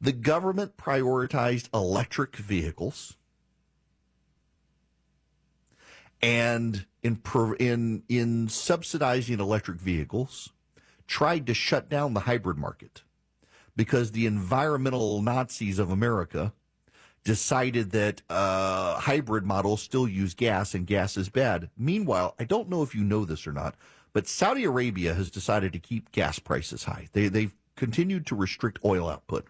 The 0.00 0.12
government 0.12 0.76
prioritized 0.76 1.68
electric 1.72 2.36
vehicles 2.36 3.16
and 6.24 6.86
in 7.02 7.20
in 7.58 8.02
in 8.08 8.48
subsidizing 8.48 9.40
electric 9.40 9.78
vehicles, 9.78 10.50
tried 11.06 11.46
to 11.46 11.54
shut 11.54 11.90
down 11.90 12.14
the 12.14 12.20
hybrid 12.20 12.56
market 12.56 13.02
because 13.76 14.12
the 14.12 14.24
environmental 14.24 15.20
Nazis 15.20 15.78
of 15.78 15.90
America 15.90 16.54
decided 17.24 17.90
that 17.90 18.22
uh, 18.30 18.94
hybrid 19.00 19.44
models 19.44 19.82
still 19.82 20.08
use 20.08 20.34
gas 20.34 20.74
and 20.74 20.86
gas 20.86 21.16
is 21.16 21.28
bad. 21.28 21.68
Meanwhile, 21.76 22.34
I 22.38 22.44
don't 22.44 22.68
know 22.68 22.82
if 22.82 22.94
you 22.94 23.02
know 23.02 23.24
this 23.24 23.46
or 23.46 23.52
not, 23.52 23.74
but 24.12 24.26
Saudi 24.26 24.64
Arabia 24.64 25.14
has 25.14 25.30
decided 25.30 25.72
to 25.72 25.78
keep 25.78 26.12
gas 26.12 26.38
prices 26.38 26.84
high. 26.84 27.08
They, 27.12 27.28
they've 27.28 27.54
continued 27.76 28.26
to 28.26 28.34
restrict 28.34 28.78
oil 28.84 29.08
output. 29.08 29.46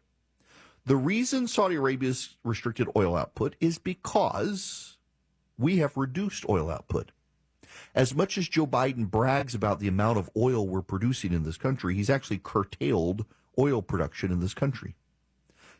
The 0.86 0.96
reason 0.96 1.48
Saudi 1.48 1.76
Arabia's 1.76 2.36
restricted 2.44 2.88
oil 2.96 3.16
output 3.16 3.56
is 3.60 3.78
because 3.78 4.93
we 5.58 5.78
have 5.78 5.96
reduced 5.96 6.48
oil 6.48 6.70
output. 6.70 7.12
As 7.94 8.14
much 8.14 8.38
as 8.38 8.48
Joe 8.48 8.66
Biden 8.66 9.10
brags 9.10 9.54
about 9.54 9.80
the 9.80 9.88
amount 9.88 10.18
of 10.18 10.30
oil 10.36 10.66
we're 10.66 10.82
producing 10.82 11.32
in 11.32 11.44
this 11.44 11.56
country, 11.56 11.94
he's 11.94 12.10
actually 12.10 12.38
curtailed 12.38 13.24
oil 13.58 13.82
production 13.82 14.32
in 14.32 14.40
this 14.40 14.54
country. 14.54 14.96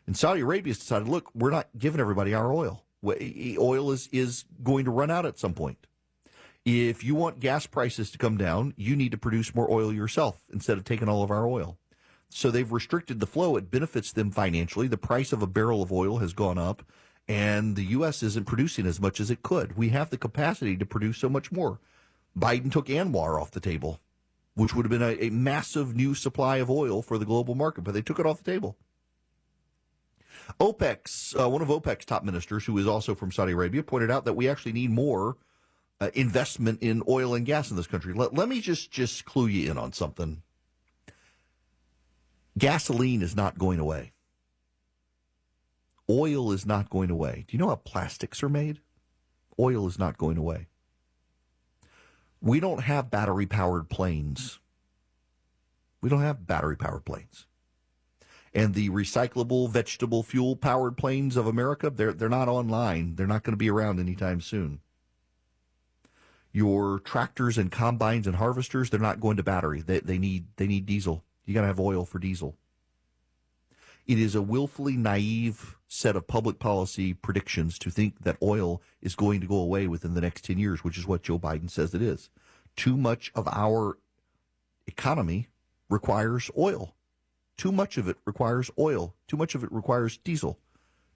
And 0.07 0.15
Saudi 0.15 0.41
Arabia 0.41 0.71
has 0.71 0.79
decided, 0.79 1.07
look, 1.07 1.33
we're 1.33 1.51
not 1.51 1.69
giving 1.77 2.01
everybody 2.01 2.33
our 2.33 2.53
oil. 2.53 2.83
Oil 3.03 3.91
is, 3.91 4.09
is 4.11 4.45
going 4.63 4.85
to 4.85 4.91
run 4.91 5.11
out 5.11 5.25
at 5.25 5.39
some 5.39 5.53
point. 5.53 5.87
If 6.63 7.03
you 7.03 7.13
want 7.13 7.39
gas 7.39 7.67
prices 7.67 8.09
to 8.11 8.17
come 8.17 8.37
down, 8.37 8.73
you 8.75 8.95
need 8.95 9.11
to 9.11 9.17
produce 9.17 9.53
more 9.53 9.71
oil 9.71 9.93
yourself 9.93 10.41
instead 10.51 10.77
of 10.77 10.83
taking 10.83 11.07
all 11.07 11.21
of 11.21 11.29
our 11.29 11.47
oil. 11.47 11.77
So 12.29 12.49
they've 12.49 12.71
restricted 12.71 13.19
the 13.19 13.27
flow. 13.27 13.55
It 13.55 13.69
benefits 13.69 14.11
them 14.11 14.31
financially. 14.31 14.87
The 14.87 14.97
price 14.97 15.31
of 15.31 15.43
a 15.43 15.47
barrel 15.47 15.83
of 15.83 15.91
oil 15.91 16.17
has 16.17 16.33
gone 16.33 16.57
up 16.57 16.83
and 17.27 17.75
the 17.75 17.85
U.S. 17.85 18.21
isn't 18.21 18.45
producing 18.45 18.85
as 18.85 18.99
much 19.01 19.19
as 19.19 19.31
it 19.31 19.41
could. 19.41 19.77
We 19.77 19.89
have 19.89 20.09
the 20.09 20.17
capacity 20.17 20.77
to 20.77 20.85
produce 20.85 21.17
so 21.17 21.29
much 21.29 21.51
more. 21.51 21.79
Biden 22.37 22.71
took 22.71 22.87
ANWR 22.87 23.41
off 23.41 23.51
the 23.51 23.59
table, 23.59 23.99
which 24.55 24.75
would 24.75 24.85
have 24.85 24.91
been 24.91 25.01
a, 25.01 25.25
a 25.25 25.29
massive 25.29 25.95
new 25.95 26.13
supply 26.13 26.57
of 26.57 26.69
oil 26.69 27.01
for 27.01 27.17
the 27.17 27.25
global 27.25 27.55
market, 27.55 27.83
but 27.83 27.93
they 27.93 28.01
took 28.01 28.19
it 28.19 28.25
off 28.25 28.43
the 28.43 28.51
table. 28.51 28.77
OPEC's 30.59 31.35
uh, 31.39 31.49
one 31.49 31.61
of 31.61 31.69
OPEC's 31.69 32.05
top 32.05 32.23
ministers, 32.23 32.65
who 32.65 32.77
is 32.77 32.87
also 32.87 33.15
from 33.15 33.31
Saudi 33.31 33.53
Arabia, 33.53 33.81
pointed 33.81 34.11
out 34.11 34.25
that 34.25 34.33
we 34.33 34.47
actually 34.47 34.73
need 34.73 34.91
more 34.91 35.37
uh, 35.99 36.11
investment 36.13 36.81
in 36.81 37.01
oil 37.07 37.33
and 37.33 37.45
gas 37.45 37.71
in 37.71 37.77
this 37.77 37.87
country. 37.87 38.13
Let, 38.13 38.33
let 38.33 38.49
me 38.49 38.61
just 38.61 38.91
just 38.91 39.25
clue 39.25 39.47
you 39.47 39.71
in 39.71 39.77
on 39.77 39.93
something. 39.93 40.43
Gasoline 42.57 43.21
is 43.21 43.35
not 43.35 43.57
going 43.57 43.79
away. 43.79 44.11
Oil 46.09 46.51
is 46.51 46.65
not 46.65 46.89
going 46.89 47.09
away. 47.09 47.45
Do 47.47 47.55
you 47.55 47.59
know 47.59 47.69
how 47.69 47.75
plastics 47.75 48.43
are 48.43 48.49
made? 48.49 48.79
Oil 49.59 49.87
is 49.87 49.97
not 49.97 50.17
going 50.17 50.37
away. 50.37 50.67
We 52.41 52.59
don't 52.59 52.83
have 52.83 53.09
battery 53.09 53.45
powered 53.47 53.89
planes. 53.89 54.59
We 56.01 56.09
don't 56.09 56.21
have 56.21 56.45
battery 56.45 56.77
powered 56.77 57.05
planes. 57.05 57.47
And 58.53 58.73
the 58.73 58.89
recyclable 58.89 59.69
vegetable 59.69 60.21
fuel 60.21 60.55
powered 60.55 60.95
planes 60.95 61.35
of 61.35 61.47
America, 61.47 61.89
they're, 61.89 62.13
they're 62.13 62.29
not 62.29 62.47
online. 62.47 63.15
They're 63.15 63.27
not 63.27 63.43
going 63.43 63.53
to 63.53 63.57
be 63.57 63.69
around 63.69 63.99
anytime 63.99 64.41
soon. 64.41 64.79
Your 66.51 66.99
tractors 66.99 67.57
and 67.57 67.71
combines 67.71 68.27
and 68.27 68.37
harvesters, 68.37 68.89
they're 68.89 68.99
not 68.99 69.19
going 69.19 69.37
to 69.37 69.43
battery. 69.43 69.81
They, 69.81 69.99
they 69.99 70.17
need 70.17 70.45
they 70.55 70.67
need 70.67 70.85
diesel. 70.85 71.25
You 71.45 71.53
got 71.53 71.61
to 71.61 71.67
have 71.67 71.81
oil 71.81 72.05
for 72.05 72.17
diesel. 72.17 72.55
It 74.05 74.19
is 74.19 74.35
a 74.35 74.41
willfully 74.41 74.97
naive 74.97 75.77
set 75.87 76.15
of 76.15 76.27
public 76.27 76.59
policy 76.59 77.13
predictions 77.13 77.79
to 77.79 77.89
think 77.89 78.23
that 78.23 78.37
oil 78.41 78.81
is 79.01 79.15
going 79.15 79.41
to 79.41 79.47
go 79.47 79.57
away 79.57 79.87
within 79.87 80.13
the 80.13 80.21
next 80.21 80.45
10 80.45 80.59
years, 80.59 80.83
which 80.83 80.97
is 80.97 81.07
what 81.07 81.23
Joe 81.23 81.39
Biden 81.39 81.69
says 81.69 81.93
it 81.95 82.01
is. 82.01 82.29
Too 82.75 82.97
much 82.97 83.31
of 83.33 83.47
our 83.47 83.97
economy 84.85 85.47
requires 85.89 86.51
oil. 86.57 86.95
Too 87.57 87.71
much 87.71 87.97
of 87.97 88.07
it 88.07 88.17
requires 88.25 88.69
oil. 88.77 89.15
Too 89.27 89.37
much 89.37 89.55
of 89.55 89.63
it 89.63 89.71
requires 89.71 90.17
diesel. 90.17 90.59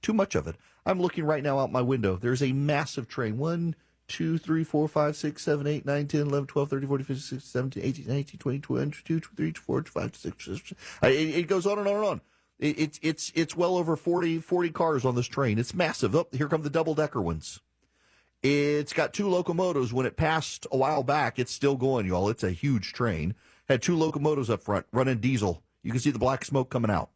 Too 0.01 0.13
much 0.13 0.33
of 0.35 0.47
it. 0.47 0.55
I'm 0.85 1.01
looking 1.01 1.25
right 1.25 1.43
now 1.43 1.59
out 1.59 1.71
my 1.71 1.81
window. 1.81 2.15
There's 2.15 2.41
a 2.41 2.53
massive 2.53 3.07
train. 3.07 3.37
One, 3.37 3.75
two, 4.07 4.37
three, 4.37 4.63
four, 4.63 4.87
five, 4.87 5.15
six, 5.15 5.43
seven, 5.43 5.67
eight, 5.67 5.85
nine, 5.85 6.07
10, 6.07 6.21
11, 6.21 6.47
12, 6.47 6.69
13, 6.69 6.87
14, 6.87 7.05
15, 7.05 7.21
16, 7.21 7.39
17, 7.39 7.83
18, 7.83 8.07
19, 8.07 8.39
20, 8.39 8.59
22, 8.59 9.19
23, 9.19 9.51
24, 9.51 9.81
25, 9.81 10.37
26. 10.37 10.73
It 11.03 11.47
goes 11.47 11.65
on 11.67 11.79
and 11.79 11.87
on 11.87 11.95
and 11.95 12.05
on. 12.05 12.21
It's 12.59 12.99
it's 13.01 13.31
it's 13.35 13.55
well 13.55 13.77
over 13.77 13.95
40, 13.95 14.39
40 14.39 14.69
cars 14.71 15.05
on 15.05 15.15
this 15.15 15.27
train. 15.27 15.57
It's 15.57 15.73
massive. 15.73 16.13
Oh, 16.13 16.27
here 16.33 16.49
come 16.49 16.61
the 16.61 16.69
double 16.69 16.93
decker 16.93 17.21
ones. 17.21 17.61
It's 18.43 18.91
got 18.91 19.13
two 19.13 19.29
locomotives. 19.29 19.93
When 19.93 20.05
it 20.05 20.17
passed 20.17 20.67
a 20.71 20.77
while 20.77 21.03
back, 21.03 21.39
it's 21.39 21.53
still 21.53 21.77
going, 21.77 22.05
y'all. 22.05 22.29
It's 22.29 22.43
a 22.43 22.51
huge 22.51 22.91
train. 22.91 23.33
Had 23.69 23.81
two 23.81 23.95
locomotives 23.95 24.49
up 24.49 24.61
front 24.61 24.85
running 24.91 25.19
diesel. 25.19 25.63
You 25.83 25.91
can 25.91 26.01
see 26.01 26.11
the 26.11 26.19
black 26.19 26.43
smoke 26.43 26.69
coming 26.69 26.91
out. 26.91 27.09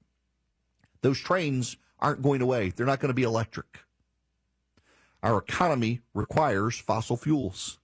Those 1.02 1.20
trains 1.20 1.76
aren't 2.00 2.22
going 2.22 2.42
away. 2.42 2.70
They're 2.70 2.86
not 2.86 3.02
going 3.02 3.10
to 3.10 3.14
be 3.14 3.24
electric. 3.24 3.80
Our 5.22 5.38
economy 5.38 6.02
requires 6.14 6.78
fossil 6.80 7.18
fuels. 7.18 7.80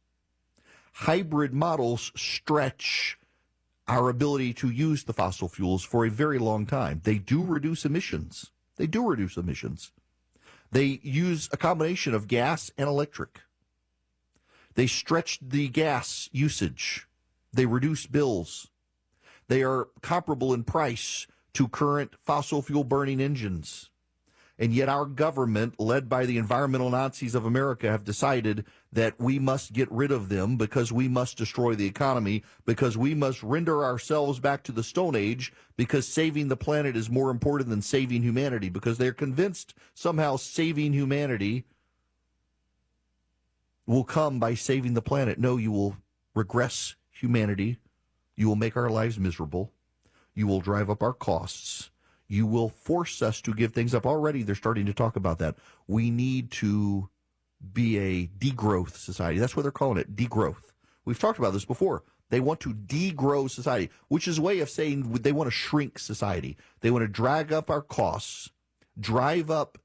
Hybrid 0.94 1.54
models 1.54 2.12
stretch 2.16 3.19
our 3.90 4.08
ability 4.08 4.54
to 4.54 4.70
use 4.70 5.04
the 5.04 5.14
fossil 5.14 5.50
fuels 5.50 5.84
for 5.84 6.06
a 6.06 6.12
very 6.12 6.38
long 6.38 6.68
time. 6.68 7.02
They 7.04 7.18
do 7.18 7.44
reduce 7.44 7.86
emissions. 7.86 8.52
They 8.78 8.86
do 8.86 9.06
reduce 9.06 9.36
emissions. 9.36 9.92
They 10.72 11.00
use 11.02 11.50
a 11.52 11.58
combination 11.58 12.14
of 12.14 12.28
gas 12.28 12.70
and 12.78 12.88
electric. 12.88 13.42
They 14.76 14.86
stretch 14.86 15.40
the 15.42 15.68
gas 15.68 16.30
usage. 16.32 17.08
They 17.52 17.66
reduce 17.66 18.06
bills. 18.06 18.68
They 19.48 19.64
are 19.64 19.88
comparable 20.02 20.54
in 20.54 20.64
price 20.64 21.26
to 21.54 21.68
current 21.68 22.14
fossil 22.22 22.62
fuel 22.62 22.84
burning 22.84 23.20
engines. 23.20 23.90
And 24.60 24.72
yet, 24.72 24.88
our 24.88 25.06
government, 25.06 25.80
led 25.80 26.08
by 26.08 26.28
the 26.28 26.38
environmental 26.38 26.92
Nazis 26.92 27.34
of 27.34 27.46
America, 27.46 27.90
have 27.90 28.04
decided 28.04 28.66
that 28.92 29.20
we 29.20 29.38
must 29.38 29.74
get 29.74 29.92
rid 29.92 30.12
of 30.12 30.30
them 30.30 30.58
because 30.58 30.92
we 30.92 31.08
must 31.08 31.38
destroy 31.38 31.76
the 31.76 31.86
economy, 31.86 32.44
because 32.66 32.98
we 32.98 33.14
must 33.14 33.44
render 33.44 33.84
ourselves 33.84 34.40
back 34.40 34.64
to 34.64 34.72
the 34.72 34.84
Stone 34.84 35.16
Age, 35.16 35.54
because 35.78 36.08
saving 36.08 36.48
the 36.48 36.58
planet 36.58 36.96
is 36.96 37.10
more 37.10 37.30
important 37.30 37.70
than 37.70 37.82
saving 37.82 38.24
humanity, 38.24 38.70
because 38.70 38.98
they're 38.98 39.14
convinced 39.14 39.76
somehow 39.94 40.36
saving 40.36 40.94
humanity 40.94 41.66
will 43.86 44.04
come 44.04 44.40
by 44.40 44.54
saving 44.56 44.94
the 44.94 45.02
planet. 45.02 45.40
No, 45.40 45.58
you 45.58 45.72
will 45.72 45.98
regress 46.34 46.96
humanity. 47.12 47.78
You 48.36 48.48
will 48.48 48.56
make 48.56 48.76
our 48.76 48.90
lives 48.90 49.20
miserable. 49.20 49.72
You 50.34 50.48
will 50.48 50.62
drive 50.62 50.90
up 50.90 51.04
our 51.04 51.14
costs 51.14 51.92
you 52.30 52.46
will 52.46 52.70
force 52.70 53.22
us 53.22 53.42
to 53.42 53.54
give 53.54 53.74
things 53.74 53.94
up. 53.94 54.06
Already, 54.06 54.44
they're 54.44 54.56
starting 54.56 54.86
to 54.86 54.94
talk 54.94 55.16
about 55.16 55.40
that. 55.40 55.56
We 55.88 56.12
need 56.12 56.52
to 56.52 57.10
be 57.74 57.98
a 57.98 58.28
degrowth 58.28 58.96
society. 58.96 59.40
That's 59.40 59.56
what 59.56 59.64
they're 59.64 59.72
calling 59.72 59.98
it, 59.98 60.16
degrowth. 60.16 60.72
We've 61.06 61.20
talked 61.20 61.40
about 61.40 61.54
this 61.54 61.66
before. 61.66 62.04
They 62.30 62.40
want 62.40 62.60
to 62.62 62.74
degrow 62.74 63.50
society, 63.50 63.90
which 64.08 64.28
is 64.28 64.38
a 64.38 64.42
way 64.42 64.60
of 64.60 64.70
saying 64.70 65.12
they 65.14 65.32
want 65.32 65.48
to 65.48 65.52
shrink 65.52 65.98
society. 65.98 66.58
They 66.82 66.92
want 66.92 67.04
to 67.04 67.08
drag 67.08 67.52
up 67.52 67.70
our 67.70 67.82
costs, 67.82 68.52
drive 69.00 69.50
up 69.50 69.80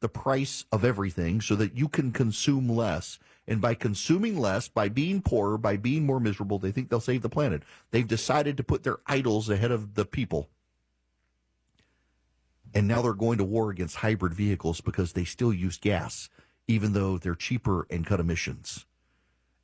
the 0.00 0.08
price 0.08 0.64
of 0.72 0.84
everything 0.84 1.40
so 1.40 1.54
that 1.56 1.76
you 1.76 1.88
can 1.88 2.12
consume 2.12 2.68
less. 2.68 3.18
And 3.46 3.60
by 3.60 3.74
consuming 3.74 4.38
less, 4.38 4.68
by 4.68 4.88
being 4.88 5.22
poorer, 5.22 5.56
by 5.56 5.76
being 5.76 6.04
more 6.04 6.20
miserable, 6.20 6.58
they 6.58 6.72
think 6.72 6.90
they'll 6.90 7.00
save 7.00 7.22
the 7.22 7.28
planet. 7.28 7.62
They've 7.90 8.06
decided 8.06 8.56
to 8.56 8.64
put 8.64 8.82
their 8.82 8.98
idols 9.06 9.48
ahead 9.48 9.70
of 9.70 9.94
the 9.94 10.04
people. 10.04 10.48
And 12.74 12.86
now 12.86 13.00
they're 13.00 13.14
going 13.14 13.38
to 13.38 13.44
war 13.44 13.70
against 13.70 13.96
hybrid 13.96 14.34
vehicles 14.34 14.80
because 14.80 15.12
they 15.12 15.24
still 15.24 15.52
use 15.52 15.78
gas, 15.78 16.28
even 16.68 16.92
though 16.92 17.18
they're 17.18 17.34
cheaper 17.34 17.86
and 17.90 18.06
cut 18.06 18.20
emissions. 18.20 18.86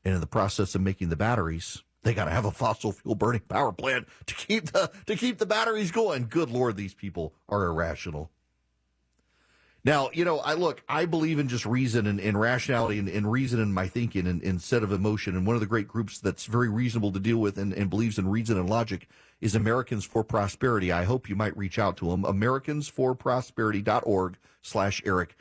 And 0.04 0.14
in 0.14 0.20
the 0.20 0.26
process 0.26 0.74
of 0.74 0.80
making 0.80 1.10
the 1.10 1.16
batteries, 1.16 1.82
they 2.02 2.14
got 2.14 2.24
to 2.24 2.30
have 2.30 2.44
a 2.44 2.50
fossil 2.50 2.92
fuel 2.92 3.14
burning 3.14 3.42
power 3.48 3.72
plant 3.72 4.08
to 4.26 4.34
keep 4.34 4.72
the 4.72 4.90
to 5.06 5.16
keep 5.16 5.38
the 5.38 5.46
batteries 5.46 5.90
going. 5.90 6.26
Good 6.28 6.50
lord, 6.50 6.76
these 6.76 6.94
people 6.94 7.34
are 7.48 7.64
irrational. 7.64 8.30
Now, 9.86 10.08
you 10.14 10.24
know, 10.24 10.38
I 10.38 10.54
look, 10.54 10.82
I 10.88 11.04
believe 11.04 11.38
in 11.38 11.46
just 11.46 11.66
reason 11.66 12.06
and, 12.06 12.18
and 12.18 12.40
rationality 12.40 12.98
and, 12.98 13.06
and, 13.06 13.30
reason 13.30 13.60
in 13.60 13.74
my 13.74 13.86
thinking 13.86 14.26
and, 14.26 14.42
instead 14.42 14.82
of 14.82 14.92
emotion. 14.92 15.36
And 15.36 15.46
one 15.46 15.56
of 15.56 15.60
the 15.60 15.66
great 15.66 15.88
groups 15.88 16.20
that's 16.20 16.46
very 16.46 16.70
reasonable 16.70 17.12
to 17.12 17.20
deal 17.20 17.36
with 17.36 17.58
and, 17.58 17.74
and 17.74 17.90
believes 17.90 18.18
in 18.18 18.26
reason 18.26 18.56
and 18.56 18.70
logic 18.70 19.06
is 19.42 19.54
Americans 19.54 20.06
for 20.06 20.24
Prosperity. 20.24 20.90
I 20.90 21.04
hope 21.04 21.28
you 21.28 21.36
might 21.36 21.54
reach 21.54 21.78
out 21.78 21.98
to 21.98 22.08
them. 22.08 22.22
Americansforprosperity.org 22.22 24.38
slash 24.62 25.02
Erick. 25.04 25.36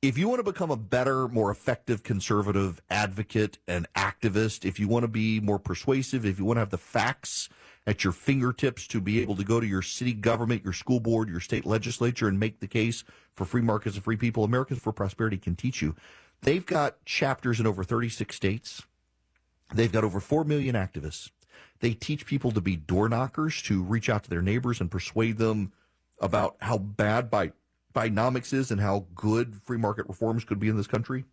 If 0.00 0.16
you 0.16 0.28
want 0.28 0.38
to 0.38 0.44
become 0.44 0.70
a 0.70 0.76
better, 0.76 1.26
more 1.26 1.50
effective 1.50 2.04
conservative 2.04 2.80
advocate 2.88 3.58
and 3.66 3.92
activist, 3.94 4.64
if 4.64 4.78
you 4.78 4.86
want 4.86 5.02
to 5.02 5.08
be 5.08 5.40
more 5.40 5.58
persuasive, 5.58 6.24
if 6.24 6.38
you 6.38 6.44
want 6.44 6.58
to 6.58 6.60
have 6.60 6.70
the 6.70 6.78
facts 6.78 7.48
at 7.84 8.04
your 8.04 8.12
fingertips 8.12 8.86
to 8.88 9.00
be 9.00 9.20
able 9.20 9.34
to 9.34 9.42
go 9.42 9.58
to 9.58 9.66
your 9.66 9.82
city 9.82 10.12
government, 10.12 10.62
your 10.62 10.72
school 10.72 11.00
board, 11.00 11.28
your 11.28 11.40
state 11.40 11.66
legislature, 11.66 12.28
and 12.28 12.38
make 12.38 12.60
the 12.60 12.68
case 12.68 13.02
for 13.34 13.44
free 13.44 13.60
markets 13.60 13.96
and 13.96 14.04
free 14.04 14.16
people. 14.16 14.44
Americans 14.44 14.80
for 14.80 14.92
Prosperity 14.92 15.36
can 15.36 15.56
teach 15.56 15.82
you. 15.82 15.96
They've 16.42 16.64
got 16.64 17.04
chapters 17.04 17.58
in 17.58 17.66
over 17.66 17.82
36 17.82 18.36
states. 18.36 18.84
They've 19.74 19.90
got 19.90 20.04
over 20.04 20.20
4 20.20 20.44
million 20.44 20.76
activists. 20.76 21.32
They 21.80 21.94
teach 21.94 22.24
people 22.24 22.52
to 22.52 22.60
be 22.60 22.76
door 22.76 23.08
knockers, 23.08 23.60
to 23.62 23.82
reach 23.82 24.08
out 24.08 24.22
to 24.22 24.30
their 24.30 24.42
neighbors 24.42 24.80
and 24.80 24.92
persuade 24.92 25.38
them 25.38 25.72
about 26.20 26.56
how 26.60 26.78
bad 26.78 27.30
by 27.30 27.50
Bidenomics 27.94 28.52
is 28.52 28.70
and 28.70 28.80
how 28.80 29.06
good 29.14 29.60
free 29.62 29.78
market 29.78 30.06
reforms 30.08 30.44
could 30.44 30.58
be 30.58 30.68
in 30.68 30.76
this 30.76 30.86
country. 30.86 31.24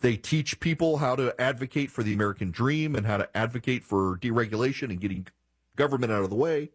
They 0.00 0.16
teach 0.16 0.60
people 0.60 0.98
how 0.98 1.16
to 1.16 1.38
advocate 1.40 1.90
for 1.90 2.02
the 2.02 2.12
American 2.12 2.50
dream 2.50 2.94
and 2.94 3.06
how 3.06 3.16
to 3.16 3.36
advocate 3.36 3.82
for 3.82 4.18
deregulation 4.18 4.90
and 4.90 5.00
getting 5.00 5.26
government 5.74 6.12
out 6.12 6.22
of 6.22 6.30
the 6.30 6.36
way. 6.36 6.70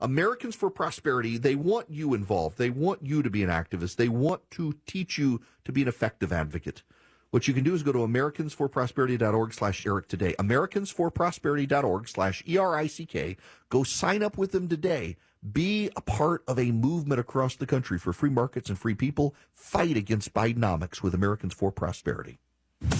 Americans 0.00 0.56
for 0.56 0.70
Prosperity, 0.70 1.38
they 1.38 1.54
want 1.54 1.88
you 1.88 2.14
involved. 2.14 2.58
They 2.58 2.70
want 2.70 3.06
you 3.06 3.22
to 3.22 3.30
be 3.30 3.42
an 3.42 3.48
activist. 3.48 3.96
They 3.96 4.08
want 4.08 4.50
to 4.52 4.74
teach 4.86 5.18
you 5.18 5.40
to 5.64 5.72
be 5.72 5.82
an 5.82 5.88
effective 5.88 6.32
advocate. 6.32 6.82
What 7.30 7.48
you 7.48 7.54
can 7.54 7.64
do 7.64 7.74
is 7.74 7.82
go 7.82 7.92
to 7.92 7.98
americansforprosperity.org 7.98 9.54
slash 9.54 9.86
Erick 9.86 10.08
today. 10.08 10.34
Americansforprosperity.org 10.38 12.08
slash 12.08 12.44
E-R-I-C-K. 12.46 13.36
Go 13.70 13.82
sign 13.82 14.22
up 14.22 14.36
with 14.36 14.52
them 14.52 14.68
today. 14.68 15.16
Be 15.52 15.90
a 15.94 16.00
part 16.00 16.42
of 16.48 16.58
a 16.58 16.70
movement 16.70 17.20
across 17.20 17.54
the 17.54 17.66
country 17.66 17.98
for 17.98 18.14
free 18.14 18.30
markets 18.30 18.70
and 18.70 18.78
free 18.78 18.94
people. 18.94 19.34
Fight 19.52 19.94
against 19.94 20.32
Bidenomics 20.32 21.02
with 21.02 21.12
Americans 21.12 21.52
for 21.52 21.70
Prosperity. 21.70 22.38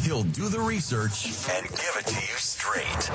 He'll 0.03 0.25
do 0.25 0.49
the 0.51 0.61
research 0.61 1.27
and 1.51 1.67
give 1.69 1.97
it 1.99 2.07
to 2.07 2.15
you 2.15 2.37
straight. 2.37 3.11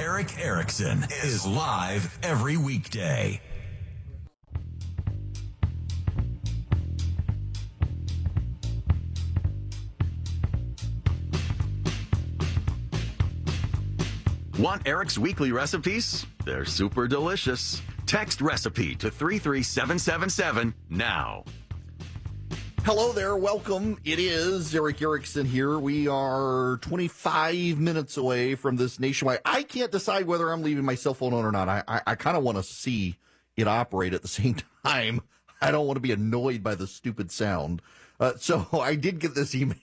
Erick 0.00 0.36
Erickson 0.38 1.04
is 1.22 1.46
live 1.46 2.18
every 2.24 2.56
weekday. 2.56 3.40
Want 14.58 14.88
Erick's 14.88 15.18
weekly 15.18 15.52
recipes? 15.52 16.26
They're 16.44 16.64
super 16.64 17.06
delicious. 17.06 17.80
Text 18.06 18.40
recipe 18.40 18.94
to 18.94 19.10
33777 19.10 20.74
now. 20.90 21.44
Hello 22.84 23.12
there, 23.12 23.36
welcome. 23.36 23.98
It 24.04 24.20
is 24.20 24.72
Erick 24.72 25.02
Erickson 25.02 25.44
here. 25.44 25.76
We 25.76 26.06
are 26.06 26.78
25 26.82 27.80
minutes 27.80 28.16
away 28.16 28.54
from 28.54 28.76
this 28.76 29.00
nationwide. 29.00 29.40
I 29.44 29.64
can't 29.64 29.90
decide 29.90 30.28
whether 30.28 30.52
I'm 30.52 30.62
leaving 30.62 30.84
my 30.84 30.94
cell 30.94 31.14
phone 31.14 31.34
on 31.34 31.44
or 31.44 31.50
not. 31.50 31.68
I, 31.68 31.82
I, 31.88 32.00
I 32.06 32.14
kind 32.14 32.36
of 32.36 32.44
want 32.44 32.58
to 32.58 32.62
see 32.62 33.16
it 33.56 33.66
operate 33.66 34.14
at 34.14 34.22
the 34.22 34.28
same 34.28 34.58
time. 34.84 35.20
I 35.60 35.72
don't 35.72 35.88
want 35.88 35.96
to 35.96 36.00
be 36.00 36.12
annoyed 36.12 36.62
by 36.62 36.76
the 36.76 36.86
stupid 36.86 37.32
sound. 37.32 37.82
Uh, 38.20 38.34
so 38.38 38.68
I 38.72 38.94
did 38.94 39.18
get 39.18 39.34
this 39.34 39.52
email. 39.52 39.78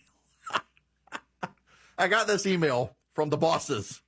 I 1.97 2.07
got 2.07 2.28
this 2.28 2.45
email 2.45 2.95
from 3.11 3.32
the 3.32 3.38
bosses. 3.38 4.01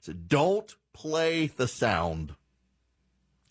It 0.00 0.04
said, 0.04 0.28
don't 0.28 0.74
play 0.92 1.46
the 1.46 1.68
sound. 1.68 2.34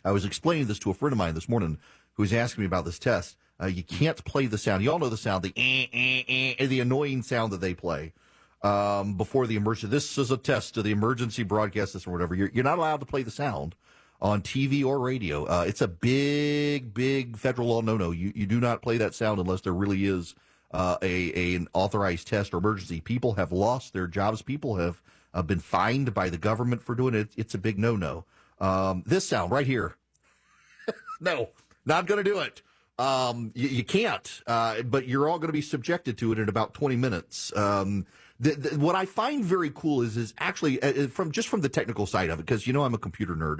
I 0.05 0.11
was 0.11 0.23
explaining 0.23 0.67
this 0.67 0.79
to 0.79 0.91
a 0.91 0.93
friend 0.93 1.11
of 1.11 1.17
mine 1.17 1.33
this 1.33 1.49
morning 1.49 1.79
who 2.13 2.23
was 2.23 2.31
asking 2.31 2.61
me 2.61 2.67
about 2.67 2.85
this 2.85 2.99
test. 2.99 3.35
Uh, 3.59 3.65
you 3.65 3.83
can't 3.83 4.23
play 4.23 4.45
the 4.45 4.57
sound. 4.57 4.83
You 4.83 4.91
all 4.91 4.99
know 4.99 5.09
the 5.09 5.17
sound, 5.17 5.43
the 5.43 5.53
eh, 5.57 5.87
eh, 5.91 6.55
eh, 6.59 6.65
the 6.65 6.79
annoying 6.79 7.23
sound 7.23 7.51
that 7.51 7.61
they 7.61 7.73
play 7.73 8.13
um, 8.61 9.15
before 9.17 9.47
the 9.47 9.55
emergency. 9.55 9.91
This 9.91 10.17
is 10.17 10.29
a 10.29 10.37
test 10.37 10.75
to 10.75 10.83
the 10.83 10.91
emergency 10.91 11.43
broadcast 11.43 11.93
system 11.93 12.11
or 12.11 12.13
whatever. 12.17 12.35
You're, 12.35 12.51
you're 12.53 12.63
not 12.63 12.77
allowed 12.77 12.99
to 12.99 13.05
play 13.05 13.23
the 13.23 13.31
sound 13.31 13.75
on 14.21 14.41
TV 14.41 14.85
or 14.85 14.99
radio. 14.99 15.45
Uh, 15.45 15.65
it's 15.67 15.81
a 15.81 15.87
big, 15.87 16.93
big 16.93 17.37
federal 17.37 17.69
law 17.69 17.81
no-no. 17.81 18.11
You 18.11 18.31
you 18.35 18.45
do 18.45 18.59
not 18.59 18.81
play 18.81 18.97
that 18.97 19.15
sound 19.15 19.39
unless 19.39 19.61
there 19.61 19.73
really 19.73 20.05
is 20.05 20.35
uh, 20.71 20.97
a, 21.01 21.31
a, 21.37 21.55
an 21.55 21.67
authorized 21.73 22.27
test 22.27 22.53
or 22.53 22.57
emergency. 22.57 23.01
People 23.01 23.33
have 23.33 23.51
lost 23.51 23.93
their 23.93 24.07
jobs. 24.07 24.41
People 24.41 24.75
have 24.75 25.01
uh, 25.33 25.41
been 25.41 25.59
fined 25.59 26.13
by 26.13 26.29
the 26.29 26.37
government 26.37 26.81
for 26.81 26.95
doing 26.95 27.15
it. 27.15 27.29
It's 27.37 27.53
a 27.53 27.57
big 27.57 27.79
no-no. 27.79 28.25
Um, 28.59 29.03
this 29.05 29.27
sound 29.27 29.51
right 29.51 29.67
here. 29.67 29.95
no, 31.21 31.49
not 31.85 32.05
going 32.07 32.23
to 32.23 32.29
do 32.29 32.39
it. 32.39 32.61
Um, 32.97 33.51
you, 33.53 33.67
you 33.67 33.83
can't, 33.83 34.41
uh, 34.47 34.81
but 34.83 35.07
you're 35.07 35.27
all 35.27 35.37
going 35.37 35.49
to 35.49 35.53
be 35.53 35.61
subjected 35.61 36.17
to 36.19 36.31
it 36.31 36.39
in 36.39 36.47
about 36.47 36.73
20 36.73 36.95
minutes. 36.95 37.55
Um, 37.55 38.05
what 38.75 38.95
I 38.95 39.05
find 39.05 39.43
very 39.43 39.71
cool 39.73 40.01
is, 40.01 40.17
is 40.17 40.33
actually 40.37 40.81
uh, 40.81 41.05
uh 41.05 41.07
from 41.07 41.31
just 41.31 41.47
from 41.47 41.61
the 41.61 41.69
technical 41.69 42.05
side 42.05 42.29
of 42.29 42.39
it, 42.39 42.45
because 42.45 42.67
you 42.67 42.73
know 42.73 42.83
I'm 42.83 42.93
a 42.93 42.97
computer 42.97 43.33
nerd. 43.33 43.59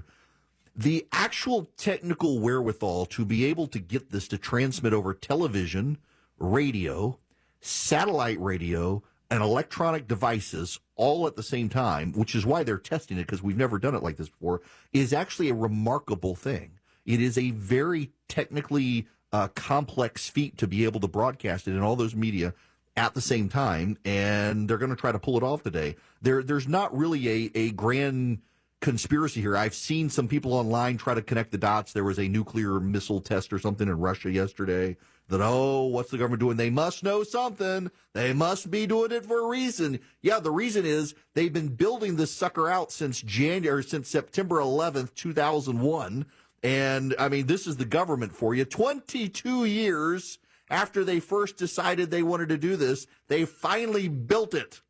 The 0.75 1.07
actual 1.13 1.69
technical 1.77 2.39
wherewithal 2.39 3.05
to 3.07 3.23
be 3.23 3.45
able 3.45 3.67
to 3.67 3.79
get 3.79 4.11
this 4.11 4.27
to 4.29 4.37
transmit 4.37 4.93
over 4.93 5.13
television, 5.13 5.97
radio, 6.37 7.17
satellite 7.61 8.39
radio, 8.41 9.01
and 9.29 9.41
electronic 9.41 10.07
devices 10.07 10.79
all 10.95 11.27
at 11.27 11.35
the 11.35 11.43
same 11.43 11.69
time, 11.69 12.13
which 12.13 12.35
is 12.35 12.45
why 12.45 12.63
they're 12.63 12.77
testing 12.77 13.17
it 13.17 13.21
because 13.21 13.43
we've 13.43 13.57
never 13.57 13.79
done 13.79 13.95
it 13.95 14.03
like 14.03 14.17
this 14.17 14.29
before, 14.29 14.61
is 14.93 15.13
actually 15.13 15.49
a 15.49 15.53
remarkable 15.53 16.35
thing. 16.35 16.71
It 17.05 17.21
is 17.21 17.37
a 17.37 17.51
very 17.51 18.11
technically 18.27 19.07
uh, 19.31 19.49
complex 19.49 20.29
feat 20.29 20.57
to 20.57 20.67
be 20.67 20.85
able 20.85 20.99
to 21.01 21.07
broadcast 21.07 21.67
it 21.67 21.71
in 21.71 21.81
all 21.81 21.95
those 21.95 22.15
media 22.15 22.53
at 22.97 23.13
the 23.13 23.21
same 23.21 23.49
time, 23.49 23.97
and 24.05 24.69
they're 24.69 24.77
going 24.77 24.89
to 24.89 24.95
try 24.95 25.11
to 25.11 25.19
pull 25.19 25.37
it 25.37 25.43
off 25.43 25.63
today. 25.63 25.95
There, 26.21 26.41
there's 26.41 26.67
not 26.67 26.95
really 26.95 27.27
a, 27.27 27.51
a 27.53 27.71
grand 27.71 28.39
conspiracy 28.79 29.41
here. 29.41 29.57
I've 29.57 29.73
seen 29.73 30.09
some 30.09 30.27
people 30.27 30.53
online 30.53 30.97
try 30.97 31.13
to 31.13 31.21
connect 31.21 31.51
the 31.51 31.57
dots. 31.57 31.91
There 31.91 32.03
was 32.03 32.19
a 32.19 32.27
nuclear 32.27 32.79
missile 32.79 33.19
test 33.19 33.51
or 33.51 33.59
something 33.59 33.87
in 33.87 33.99
Russia 33.99 34.31
yesterday. 34.31 34.95
That 35.27 35.41
oh, 35.41 35.85
what's 35.85 36.11
the 36.11 36.17
government 36.17 36.39
doing? 36.39 36.57
They 36.57 36.69
must 36.69 37.03
know 37.03 37.23
something. 37.23 37.89
They 38.13 38.31
must 38.31 38.69
be 38.69 38.85
doing 38.85 39.11
it 39.11 39.25
for 39.25 39.43
a 39.43 39.47
reason. 39.47 39.99
Yeah, 40.21 40.39
the 40.39 40.51
reason 40.51 40.85
is 40.85 41.15
they've 41.33 41.51
been 41.51 41.69
building 41.69 42.15
this 42.15 42.31
sucker 42.31 42.69
out 42.69 42.91
since 42.91 43.21
January, 43.21 43.83
since 43.83 44.07
September 44.07 44.57
11th, 44.57 45.15
2001. 45.15 46.25
And 46.61 47.15
I 47.17 47.29
mean, 47.29 47.47
this 47.47 47.65
is 47.65 47.77
the 47.77 47.85
government 47.85 48.35
for 48.35 48.53
you. 48.53 48.65
22 48.65 49.65
years 49.65 50.37
after 50.69 51.03
they 51.03 51.19
first 51.19 51.57
decided 51.57 52.09
they 52.09 52.23
wanted 52.23 52.49
to 52.49 52.57
do 52.57 52.75
this, 52.75 53.07
they 53.27 53.45
finally 53.45 54.07
built 54.07 54.53
it. 54.53 54.81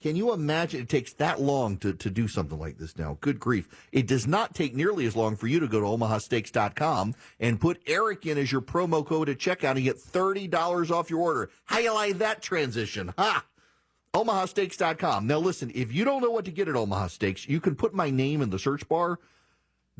Can 0.00 0.16
you 0.16 0.32
imagine 0.32 0.80
it 0.80 0.88
takes 0.88 1.12
that 1.14 1.40
long 1.40 1.76
to, 1.78 1.92
to 1.92 2.10
do 2.10 2.26
something 2.26 2.58
like 2.58 2.78
this 2.78 2.96
now? 2.96 3.18
Good 3.20 3.38
grief. 3.38 3.68
It 3.92 4.06
does 4.06 4.26
not 4.26 4.54
take 4.54 4.74
nearly 4.74 5.06
as 5.06 5.14
long 5.14 5.36
for 5.36 5.46
you 5.46 5.60
to 5.60 5.68
go 5.68 5.80
to 5.80 5.86
omahasteaks.com 5.86 7.14
and 7.38 7.60
put 7.60 7.82
Erick 7.86 8.24
in 8.26 8.38
as 8.38 8.50
your 8.50 8.62
promo 8.62 9.06
code 9.06 9.28
at 9.28 9.38
checkout 9.38 9.72
and 9.72 9.84
get 9.84 9.98
$30 9.98 10.90
off 10.90 11.10
your 11.10 11.20
order. 11.20 11.50
How 11.66 11.78
you 11.78 11.92
like 11.92 12.18
that 12.18 12.42
transition? 12.42 13.12
Ha! 13.18 13.44
omahasteaks.com. 14.14 15.26
Now 15.26 15.38
listen, 15.38 15.70
if 15.74 15.92
you 15.92 16.04
don't 16.04 16.22
know 16.22 16.30
what 16.30 16.44
to 16.46 16.50
get 16.50 16.68
at 16.68 16.74
Omaha 16.74 17.06
Steaks, 17.06 17.48
you 17.48 17.60
can 17.60 17.76
put 17.76 17.94
my 17.94 18.10
name 18.10 18.42
in 18.42 18.50
the 18.50 18.58
search 18.58 18.88
bar 18.88 19.20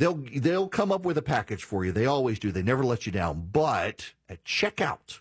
They'll 0.01 0.25
they'll 0.35 0.69
come 0.69 0.91
up 0.91 1.05
with 1.05 1.19
a 1.19 1.23
package 1.23 1.63
for 1.63 1.85
you. 1.85 1.93
They 1.93 2.07
always 2.07 2.39
do. 2.39 2.51
They 2.51 2.63
never 2.63 2.83
let 2.83 3.05
you 3.05 3.13
down. 3.13 3.51
But 3.53 4.15
at 4.31 4.45
checkout, 4.45 5.21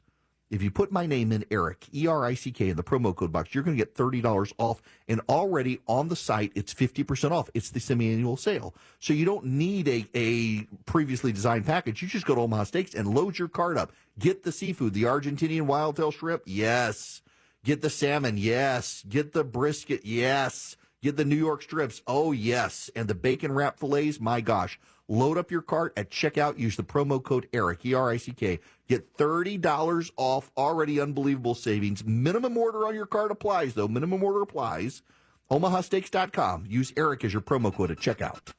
if 0.50 0.64
you 0.64 0.72
put 0.72 0.92
my 0.92 1.06
name 1.06 1.32
in 1.32 1.46
Erick, 1.52 1.88
E 1.94 2.08
R 2.08 2.26
I 2.26 2.34
C 2.34 2.52
K 2.52 2.70
in 2.70 2.78
the 2.78 2.84
promo 2.84 3.16
code 3.16 3.32
box, 3.32 3.54
you're 3.54 3.64
going 3.64 3.78
to 3.78 3.84
get 3.84 3.96
thirty 3.96 4.22
dollars 4.22 4.54
off. 4.58 4.82
And 5.08 5.22
already 5.30 5.80
on 5.88 6.08
the 6.08 6.16
site, 6.16 6.52
it's 6.56 6.74
fifty 6.74 7.04
percent 7.04 7.34
off. 7.34 7.50
It's 7.54 7.70
the 7.70 7.80
semi-annual 7.80 8.38
sale, 8.38 8.74
so 9.00 9.14
you 9.14 9.26
don't 9.26 9.46
need 9.46 9.88
a 9.88 10.08
a 10.16 10.64
previously 10.86 11.32
designed 11.32 11.66
package. 11.66 12.02
You 12.02 12.08
just 12.08 12.26
go 12.26 12.36
to 12.36 12.42
Omaha 12.42 12.64
Steaks 12.64 12.94
and 12.94 13.14
load 13.14 13.38
your 13.38 13.48
cart 13.48 13.78
up. 13.78 13.92
Get 14.18 14.44
the 14.44 14.52
seafood, 14.52 14.94
the 14.94 15.04
Argentinian 15.04 15.68
wildtail 15.68 16.14
shrimp, 16.14 16.44
yes. 16.46 17.22
Get 17.64 17.82
the 17.82 17.90
salmon, 17.90 18.38
yes. 18.38 19.04
Get 19.08 19.34
the 19.34 19.44
brisket, 19.44 20.06
yes. 20.06 20.76
Get 21.02 21.16
the 21.16 21.26
New 21.26 21.36
York 21.36 21.62
strips. 21.62 22.02
Oh, 22.08 22.32
yes. 22.32 22.90
And 22.96 23.08
the 23.08 23.16
bacon 23.16 23.54
wrap 23.54 23.80
fillets. 23.80 24.20
My 24.20 24.42
gosh. 24.42 24.80
Load 25.08 25.38
up 25.38 25.50
your 25.50 25.62
cart 25.62 25.94
at 25.98 26.12
checkout. 26.12 26.60
Use 26.60 26.76
the 26.76 26.84
promo 26.84 27.24
code 27.24 27.48
ERICK, 27.54 27.86
E 27.86 27.94
R 27.94 28.12
I 28.12 28.18
C 28.18 28.32
K. 28.32 28.60
Get 28.88 29.18
$30 29.18 30.12
off 30.18 30.52
already 30.58 31.00
unbelievable 31.00 31.56
savings. 31.56 32.04
Minimum 32.06 32.58
order 32.58 32.86
on 32.86 32.96
your 32.96 33.06
cart 33.06 33.32
applies, 33.32 33.74
though. 33.74 33.88
Minimum 33.88 34.24
order 34.24 34.42
applies. 34.42 35.02
OmahaSteaks.com. 35.50 36.66
Use 36.68 36.92
ERICK 36.96 37.24
as 37.24 37.34
your 37.34 37.42
promo 37.42 37.74
code 37.74 37.92
at 37.92 37.98
checkout. 37.98 38.54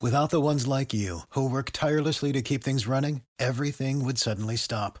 Without 0.00 0.30
the 0.30 0.40
ones 0.40 0.64
like 0.66 0.94
you, 0.94 1.22
who 1.30 1.50
work 1.50 1.70
tirelessly 1.72 2.32
to 2.32 2.40
keep 2.40 2.62
things 2.62 2.86
running, 2.86 3.22
everything 3.40 4.04
would 4.04 4.16
suddenly 4.16 4.54
stop. 4.54 5.00